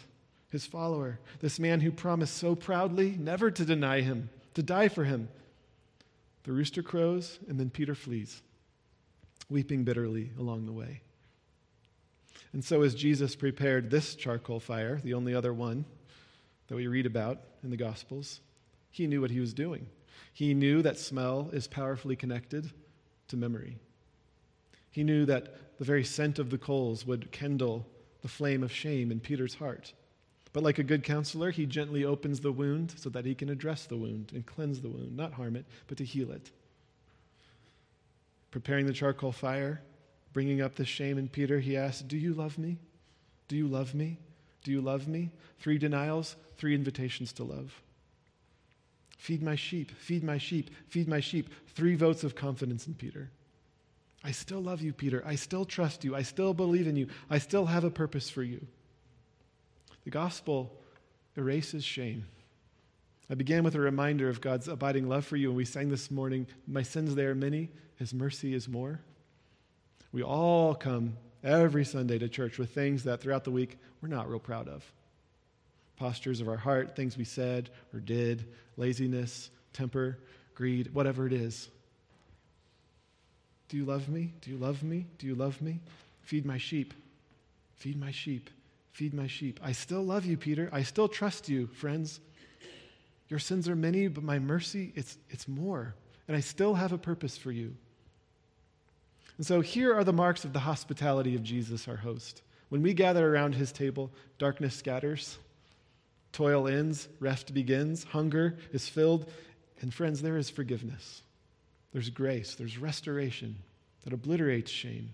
his 0.50 0.66
follower, 0.66 1.20
this 1.42 1.60
man 1.60 1.82
who 1.82 1.92
promised 1.92 2.38
so 2.38 2.56
proudly 2.56 3.18
never 3.20 3.52
to 3.52 3.66
deny 3.66 4.00
him, 4.00 4.30
to 4.54 4.64
die 4.64 4.88
for 4.88 5.04
him. 5.04 5.28
The 6.48 6.54
rooster 6.54 6.82
crows, 6.82 7.40
and 7.50 7.60
then 7.60 7.70
Peter 7.70 7.94
flees, 7.94 8.42
weeping 9.50 9.84
bitterly 9.84 10.32
along 10.40 10.66
the 10.66 10.72
way. 10.72 11.02
And 12.54 12.64
so, 12.64 12.84
as 12.84 12.96
Jesus 12.96 13.36
prepared 13.36 13.92
this 13.92 14.16
charcoal 14.16 14.62
fire, 14.62 15.02
the 15.04 15.14
only 15.14 15.36
other 15.36 15.54
one 15.54 15.84
that 16.70 16.78
we 16.78 16.88
read 16.88 17.06
about 17.06 17.42
in 17.64 17.70
the 17.70 17.76
Gospels, 17.76 18.40
he 18.92 19.08
knew 19.08 19.20
what 19.20 19.30
he 19.30 19.42
was 19.42 19.54
doing. 19.54 19.88
He 20.32 20.54
knew 20.54 20.82
that 20.84 20.98
smell 20.98 21.50
is 21.52 21.68
powerfully 21.68 22.16
connected 22.16 22.72
to 23.28 23.36
memory. 23.36 23.76
He 24.90 25.04
knew 25.04 25.26
that 25.26 25.78
the 25.78 25.84
very 25.84 26.06
scent 26.06 26.40
of 26.40 26.50
the 26.50 26.58
coals 26.58 27.06
would 27.06 27.34
kindle 27.34 27.86
the 28.22 28.30
flame 28.30 28.64
of 28.64 28.72
shame 28.72 29.12
in 29.12 29.20
Peter's 29.20 29.56
heart. 29.56 29.92
But 30.58 30.64
like 30.64 30.80
a 30.80 30.84
good 30.84 31.04
counselor, 31.04 31.52
he 31.52 31.68
gently 31.68 32.04
opens 32.04 32.40
the 32.40 32.52
wound 32.52 32.96
so 32.98 33.12
that 33.12 33.26
he 33.26 33.36
can 33.36 33.50
address 33.50 33.86
the 33.86 33.96
wound 33.96 34.32
and 34.34 34.44
cleanse 34.44 34.82
the 34.82 34.90
wound, 34.90 35.16
not 35.16 35.34
harm 35.34 35.56
it, 35.56 35.68
but 35.86 36.00
to 36.00 36.04
heal 36.04 36.32
it. 36.32 36.50
Preparing 38.50 38.88
the 38.88 38.92
charcoal 38.92 39.32
fire, 39.32 39.84
bringing 40.34 40.60
up 40.60 40.74
the 40.74 40.84
shame 40.84 41.20
in 41.20 41.28
Peter, 41.28 41.60
he 41.60 41.78
asks, 41.78 42.02
Do 42.02 42.18
you 42.18 42.34
love 42.34 42.58
me? 42.58 42.80
Do 43.48 43.56
you 43.56 43.68
love 43.68 43.94
me? 43.94 44.18
Do 44.64 44.72
you 44.72 44.82
love 44.82 45.08
me? 45.08 45.30
Three 45.60 45.78
denials, 45.78 46.36
three 46.58 46.74
invitations 46.74 47.32
to 47.34 47.44
love. 47.44 47.80
Feed 49.20 49.44
my 49.44 49.54
sheep, 49.54 49.92
feed 49.92 50.24
my 50.24 50.40
sheep, 50.40 50.72
feed 50.90 51.08
my 51.08 51.20
sheep. 51.20 51.52
Three 51.76 51.94
votes 51.94 52.24
of 52.24 52.34
confidence 52.34 52.88
in 52.88 52.96
Peter. 52.96 53.30
I 54.24 54.32
still 54.32 54.64
love 54.64 54.82
you, 54.82 54.92
Peter. 54.92 55.22
I 55.24 55.36
still 55.36 55.66
trust 55.66 56.04
you. 56.04 56.16
I 56.16 56.24
still 56.24 56.56
believe 56.56 56.88
in 56.88 56.96
you. 56.96 57.10
I 57.30 57.38
still 57.38 57.68
have 57.68 57.84
a 57.84 57.92
purpose 57.92 58.32
for 58.32 58.42
you. 58.42 58.66
The 60.08 60.12
gospel 60.12 60.72
erases 61.36 61.84
shame. 61.84 62.28
I 63.30 63.34
began 63.34 63.66
with 63.66 63.76
a 63.76 63.82
reminder 63.82 64.30
of 64.30 64.40
God's 64.40 64.70
abiding 64.70 65.10
love 65.10 65.26
for 65.26 65.36
you, 65.36 65.50
and 65.50 65.58
we 65.58 65.66
sang 65.66 65.90
this 65.90 66.10
morning, 66.10 66.48
My 66.66 66.82
sins 66.82 67.14
they 67.14 67.26
are 67.26 67.36
many, 67.36 67.72
His 67.98 68.14
mercy 68.14 68.54
is 68.54 68.70
more. 68.70 69.02
We 70.14 70.24
all 70.24 70.76
come 70.76 71.18
every 71.44 71.84
Sunday 71.84 72.18
to 72.20 72.30
church 72.30 72.58
with 72.58 72.70
things 72.70 73.04
that 73.04 73.20
throughout 73.20 73.44
the 73.44 73.52
week 73.52 73.80
we're 74.02 74.08
not 74.08 74.30
real 74.30 74.40
proud 74.40 74.70
of 74.70 74.90
postures 75.98 76.40
of 76.40 76.48
our 76.48 76.56
heart, 76.56 76.96
things 76.96 77.18
we 77.18 77.26
said 77.26 77.70
or 77.94 78.00
did, 78.00 78.46
laziness, 78.78 79.50
temper, 79.74 80.20
greed, 80.56 80.94
whatever 80.94 81.28
it 81.28 81.34
is. 81.34 81.68
Do 83.68 83.76
you 83.76 83.84
love 83.84 84.08
me? 84.08 84.32
Do 84.40 84.52
you 84.52 84.58
love 84.58 84.84
me? 84.84 85.06
Do 85.18 85.28
you 85.28 85.36
love 85.36 85.62
me? 85.62 85.82
Feed 86.22 86.46
my 86.46 86.60
sheep. 86.60 86.94
Feed 87.76 88.00
my 88.00 88.12
sheep. 88.12 88.50
Feed 88.98 89.14
my 89.14 89.28
sheep. 89.28 89.60
I 89.62 89.74
still 89.74 90.02
love 90.02 90.26
you, 90.26 90.38
Peter. 90.38 90.72
I 90.74 90.82
still 90.82 91.08
trust 91.08 91.48
you, 91.48 91.68
friends. 91.68 92.20
Your 93.30 93.38
sins 93.38 93.70
are 93.70 93.76
many, 93.76 94.08
but 94.08 94.24
my 94.24 94.40
mercy, 94.40 94.92
it's, 94.96 95.20
it's 95.30 95.48
more. 95.48 95.94
And 96.28 96.36
I 96.36 96.40
still 96.40 96.74
have 96.74 96.92
a 96.92 96.98
purpose 96.98 97.38
for 97.38 97.52
you. 97.52 97.76
And 99.38 99.46
so 99.46 99.62
here 99.62 99.94
are 99.94 100.04
the 100.04 100.14
marks 100.14 100.46
of 100.46 100.54
the 100.54 100.62
hospitality 100.62 101.36
of 101.36 101.44
Jesus, 101.44 101.88
our 101.88 101.98
host. 101.98 102.42
When 102.70 102.82
we 102.82 102.96
gather 102.96 103.32
around 103.32 103.54
his 103.54 103.72
table, 103.72 104.12
darkness 104.40 104.74
scatters, 104.74 105.38
toil 106.32 106.68
ends, 106.68 107.08
rest 107.20 107.54
begins, 107.54 108.04
hunger 108.04 108.58
is 108.74 108.90
filled, 108.90 109.32
and 109.80 109.94
friends, 109.94 110.24
there 110.24 110.38
is 110.38 110.50
forgiveness. 110.50 111.22
There's 111.94 112.10
grace, 112.10 112.56
there's 112.56 112.80
restoration 112.80 113.58
that 114.06 114.14
obliterates 114.14 114.72
shame. 114.72 115.14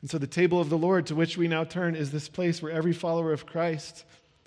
And 0.00 0.10
so, 0.10 0.18
the 0.18 0.26
table 0.26 0.60
of 0.60 0.70
the 0.70 0.78
Lord 0.78 1.06
to 1.06 1.14
which 1.14 1.36
we 1.36 1.48
now 1.48 1.64
turn 1.64 1.94
is 1.94 2.10
this 2.10 2.28
place 2.28 2.62
where 2.62 2.72
every 2.72 2.92
follower 2.92 3.32
of 3.32 3.46
Christ, 3.46 4.04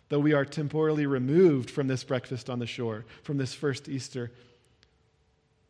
though 0.10 0.20
we 0.20 0.34
are 0.34 0.46
temporally 0.46 1.06
removed 1.06 1.70
from 1.70 1.88
this 1.88 2.04
breakfast 2.04 2.50
on 2.50 2.60
the 2.60 2.68
shore, 2.68 3.06
from 3.24 3.38
this 3.38 3.54
first 3.54 3.90
Easter, 3.90 4.32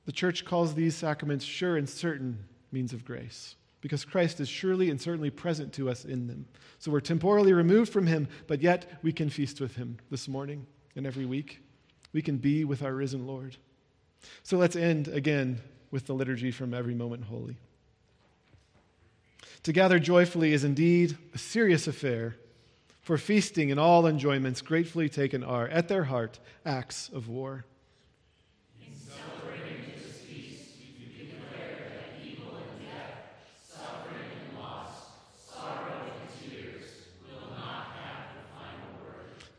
the 0.05 0.11
church 0.11 0.45
calls 0.45 0.73
these 0.73 0.95
sacraments 0.95 1.45
sure 1.45 1.77
and 1.77 1.89
certain 1.89 2.45
means 2.71 2.93
of 2.93 3.05
grace 3.05 3.55
because 3.81 4.05
Christ 4.05 4.39
is 4.39 4.47
surely 4.47 4.89
and 4.89 5.01
certainly 5.01 5.31
present 5.31 5.73
to 5.73 5.89
us 5.89 6.05
in 6.05 6.27
them. 6.27 6.45
So 6.79 6.91
we're 6.91 7.01
temporally 7.01 7.53
removed 7.53 7.91
from 7.91 8.07
him, 8.07 8.27
but 8.47 8.61
yet 8.61 8.99
we 9.01 9.11
can 9.11 9.29
feast 9.29 9.59
with 9.59 9.75
him 9.75 9.97
this 10.09 10.27
morning 10.27 10.65
and 10.95 11.05
every 11.05 11.25
week. 11.25 11.59
We 12.13 12.21
can 12.21 12.37
be 12.37 12.63
with 12.63 12.83
our 12.83 12.93
risen 12.93 13.25
Lord. 13.25 13.57
So 14.43 14.57
let's 14.57 14.75
end 14.75 15.07
again 15.07 15.61
with 15.89 16.05
the 16.05 16.13
liturgy 16.13 16.51
from 16.51 16.73
Every 16.73 16.93
Moment 16.93 17.25
Holy. 17.25 17.57
To 19.63 19.71
gather 19.71 19.99
joyfully 19.99 20.53
is 20.53 20.63
indeed 20.63 21.17
a 21.35 21.37
serious 21.37 21.87
affair, 21.87 22.35
for 23.01 23.17
feasting 23.17 23.69
and 23.69 23.79
all 23.79 24.07
enjoyments 24.07 24.61
gratefully 24.61 25.07
taken 25.07 25.43
are, 25.43 25.67
at 25.67 25.87
their 25.87 26.05
heart, 26.05 26.39
acts 26.65 27.09
of 27.09 27.27
war. 27.27 27.65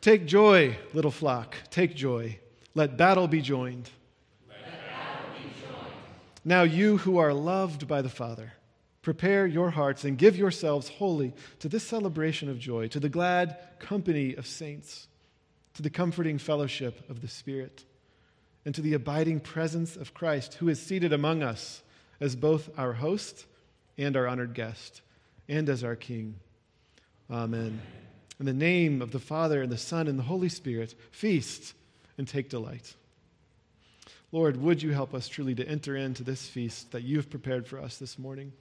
Take 0.01 0.27
joy, 0.27 0.77
little 0.93 1.13
flock, 1.13 1.55
take 1.71 1.95
joy. 1.95 2.41
Let 2.75 2.97
battle 2.97 3.29
be 3.29 3.41
joined. 3.41 3.89
Now, 6.45 6.65
you 6.65 6.97
who 6.97 7.19
are 7.19 7.33
loved 7.33 7.87
by 7.87 8.03
the 8.03 8.09
Father, 8.09 8.55
prepare 9.03 9.47
your 9.47 9.71
hearts 9.71 10.05
and 10.05 10.17
give 10.17 10.37
yourselves 10.37 10.89
wholly 10.89 11.35
to 11.59 11.69
this 11.69 11.83
celebration 11.83 12.49
of 12.49 12.59
joy, 12.59 12.89
to 12.89 13.01
the 13.01 13.09
glad 13.09 13.59
company 13.79 14.35
of 14.35 14.47
saints, 14.47 15.09
to 15.75 15.83
the 15.83 15.91
comforting 15.91 16.39
fellowship 16.39 17.09
of 17.11 17.21
the 17.21 17.29
Spirit, 17.29 17.85
and 18.65 18.75
to 18.75 18.81
the 18.81 18.95
abiding 18.95 19.41
presence 19.41 19.97
of 19.97 20.15
Christ, 20.15 20.55
who 20.55 20.69
is 20.69 20.81
seated 20.81 21.13
among 21.13 21.43
us 21.43 21.83
as 22.21 22.37
both 22.37 22.71
our 22.79 22.93
host 22.93 23.47
and 23.99 24.17
our 24.17 24.29
honored 24.29 24.55
guest, 24.55 25.03
and 25.49 25.69
as 25.69 25.83
our 25.83 25.97
King. 25.97 26.37
Amen. 27.31 27.81
In 28.39 28.47
the 28.47 28.53
name 28.53 29.03
of 29.03 29.11
the 29.11 29.19
Father, 29.19 29.63
and 29.63 29.73
the 29.73 29.79
Son, 29.79 30.07
and 30.07 30.19
the 30.19 30.25
Holy 30.25 30.49
Spirit, 30.49 30.95
feast 31.11 31.75
and 32.17 32.29
take 32.29 32.49
delight. 32.49 32.95
Lord, 34.31 34.57
would 34.63 34.83
you 34.83 34.93
help 34.93 35.13
us 35.13 35.29
truly 35.29 35.55
to 35.57 35.69
enter 35.69 35.97
into 35.97 36.23
this 36.23 36.47
feast 36.47 36.93
that 36.93 37.03
you 37.03 37.17
have 37.17 37.29
prepared 37.29 37.67
for 37.67 37.79
us 37.79 37.99
this 37.99 38.19
morning? 38.19 38.53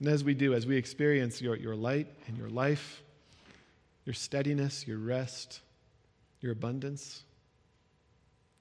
And 0.00 0.08
as 0.08 0.24
we 0.24 0.34
do, 0.34 0.54
as 0.54 0.66
we 0.66 0.76
experience 0.76 1.40
your, 1.42 1.56
your 1.56 1.76
light 1.76 2.08
and 2.26 2.36
your 2.36 2.48
life, 2.48 3.02
your 4.06 4.14
steadiness, 4.14 4.86
your 4.86 4.98
rest, 4.98 5.60
your 6.40 6.52
abundance, 6.52 7.22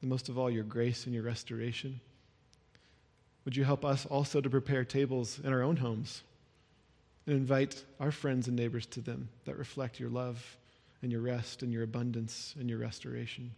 and 0.02 0.10
most 0.10 0.30
of 0.30 0.38
all, 0.38 0.50
your 0.50 0.64
grace 0.64 1.06
and 1.06 1.14
your 1.14 1.24
restoration. 1.24 2.00
Would 3.46 3.56
you 3.56 3.64
help 3.64 3.86
us 3.86 4.06
also 4.06 4.42
to 4.42 4.50
prepare 4.50 4.84
tables 4.84 5.40
in 5.44 5.52
our 5.52 5.62
own 5.62 5.78
homes 5.78 6.24
and 7.26 7.36
invite 7.36 7.84
our 8.00 8.12
friends 8.12 8.48
and 8.48 8.56
neighbors 8.56 8.86
to 8.88 9.02
them 9.02 9.30
that 9.46 9.58
reflect 9.58 10.00
your 10.00 10.10
love 10.10 10.58
and 11.02 11.12
your 11.12 11.22
rest 11.22 11.64
and 11.64 11.72
your 11.72 11.84
abundance 11.84 12.54
and 12.60 12.70
your 12.70 12.80
restoration? 12.80 13.52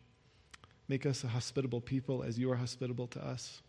Make 0.88 1.06
us 1.06 1.24
a 1.24 1.28
hospitable 1.28 1.82
people 1.82 2.24
as 2.24 2.38
you 2.38 2.52
are 2.52 2.56
hospitable 2.56 3.08
to 3.08 3.26
us. 3.26 3.62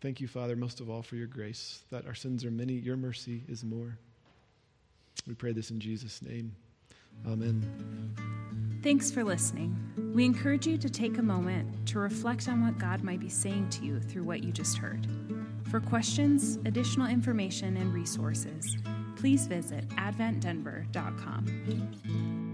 Thank 0.00 0.20
you, 0.20 0.28
Father, 0.28 0.54
most 0.54 0.80
of 0.80 0.88
all 0.88 1.02
for 1.02 1.16
your 1.16 1.26
grace, 1.26 1.82
that 1.90 2.06
our 2.06 2.14
sins 2.14 2.44
are 2.44 2.50
many, 2.50 2.74
your 2.74 2.96
mercy 2.96 3.42
is 3.48 3.64
more. 3.64 3.98
We 5.26 5.34
pray 5.34 5.52
this 5.52 5.70
in 5.70 5.80
Jesus' 5.80 6.22
name. 6.22 6.54
Amen. 7.26 8.14
Thanks 8.82 9.10
for 9.10 9.24
listening. 9.24 9.76
We 10.14 10.24
encourage 10.24 10.66
you 10.66 10.78
to 10.78 10.88
take 10.88 11.18
a 11.18 11.22
moment 11.22 11.86
to 11.88 11.98
reflect 11.98 12.48
on 12.48 12.64
what 12.64 12.78
God 12.78 13.02
might 13.02 13.18
be 13.18 13.28
saying 13.28 13.70
to 13.70 13.84
you 13.84 14.00
through 14.00 14.22
what 14.22 14.44
you 14.44 14.52
just 14.52 14.78
heard. 14.78 15.06
For 15.68 15.80
questions, 15.80 16.58
additional 16.64 17.08
information, 17.08 17.76
and 17.76 17.92
resources, 17.92 18.76
please 19.16 19.46
visit 19.46 19.88
adventdenver.com. 19.88 22.47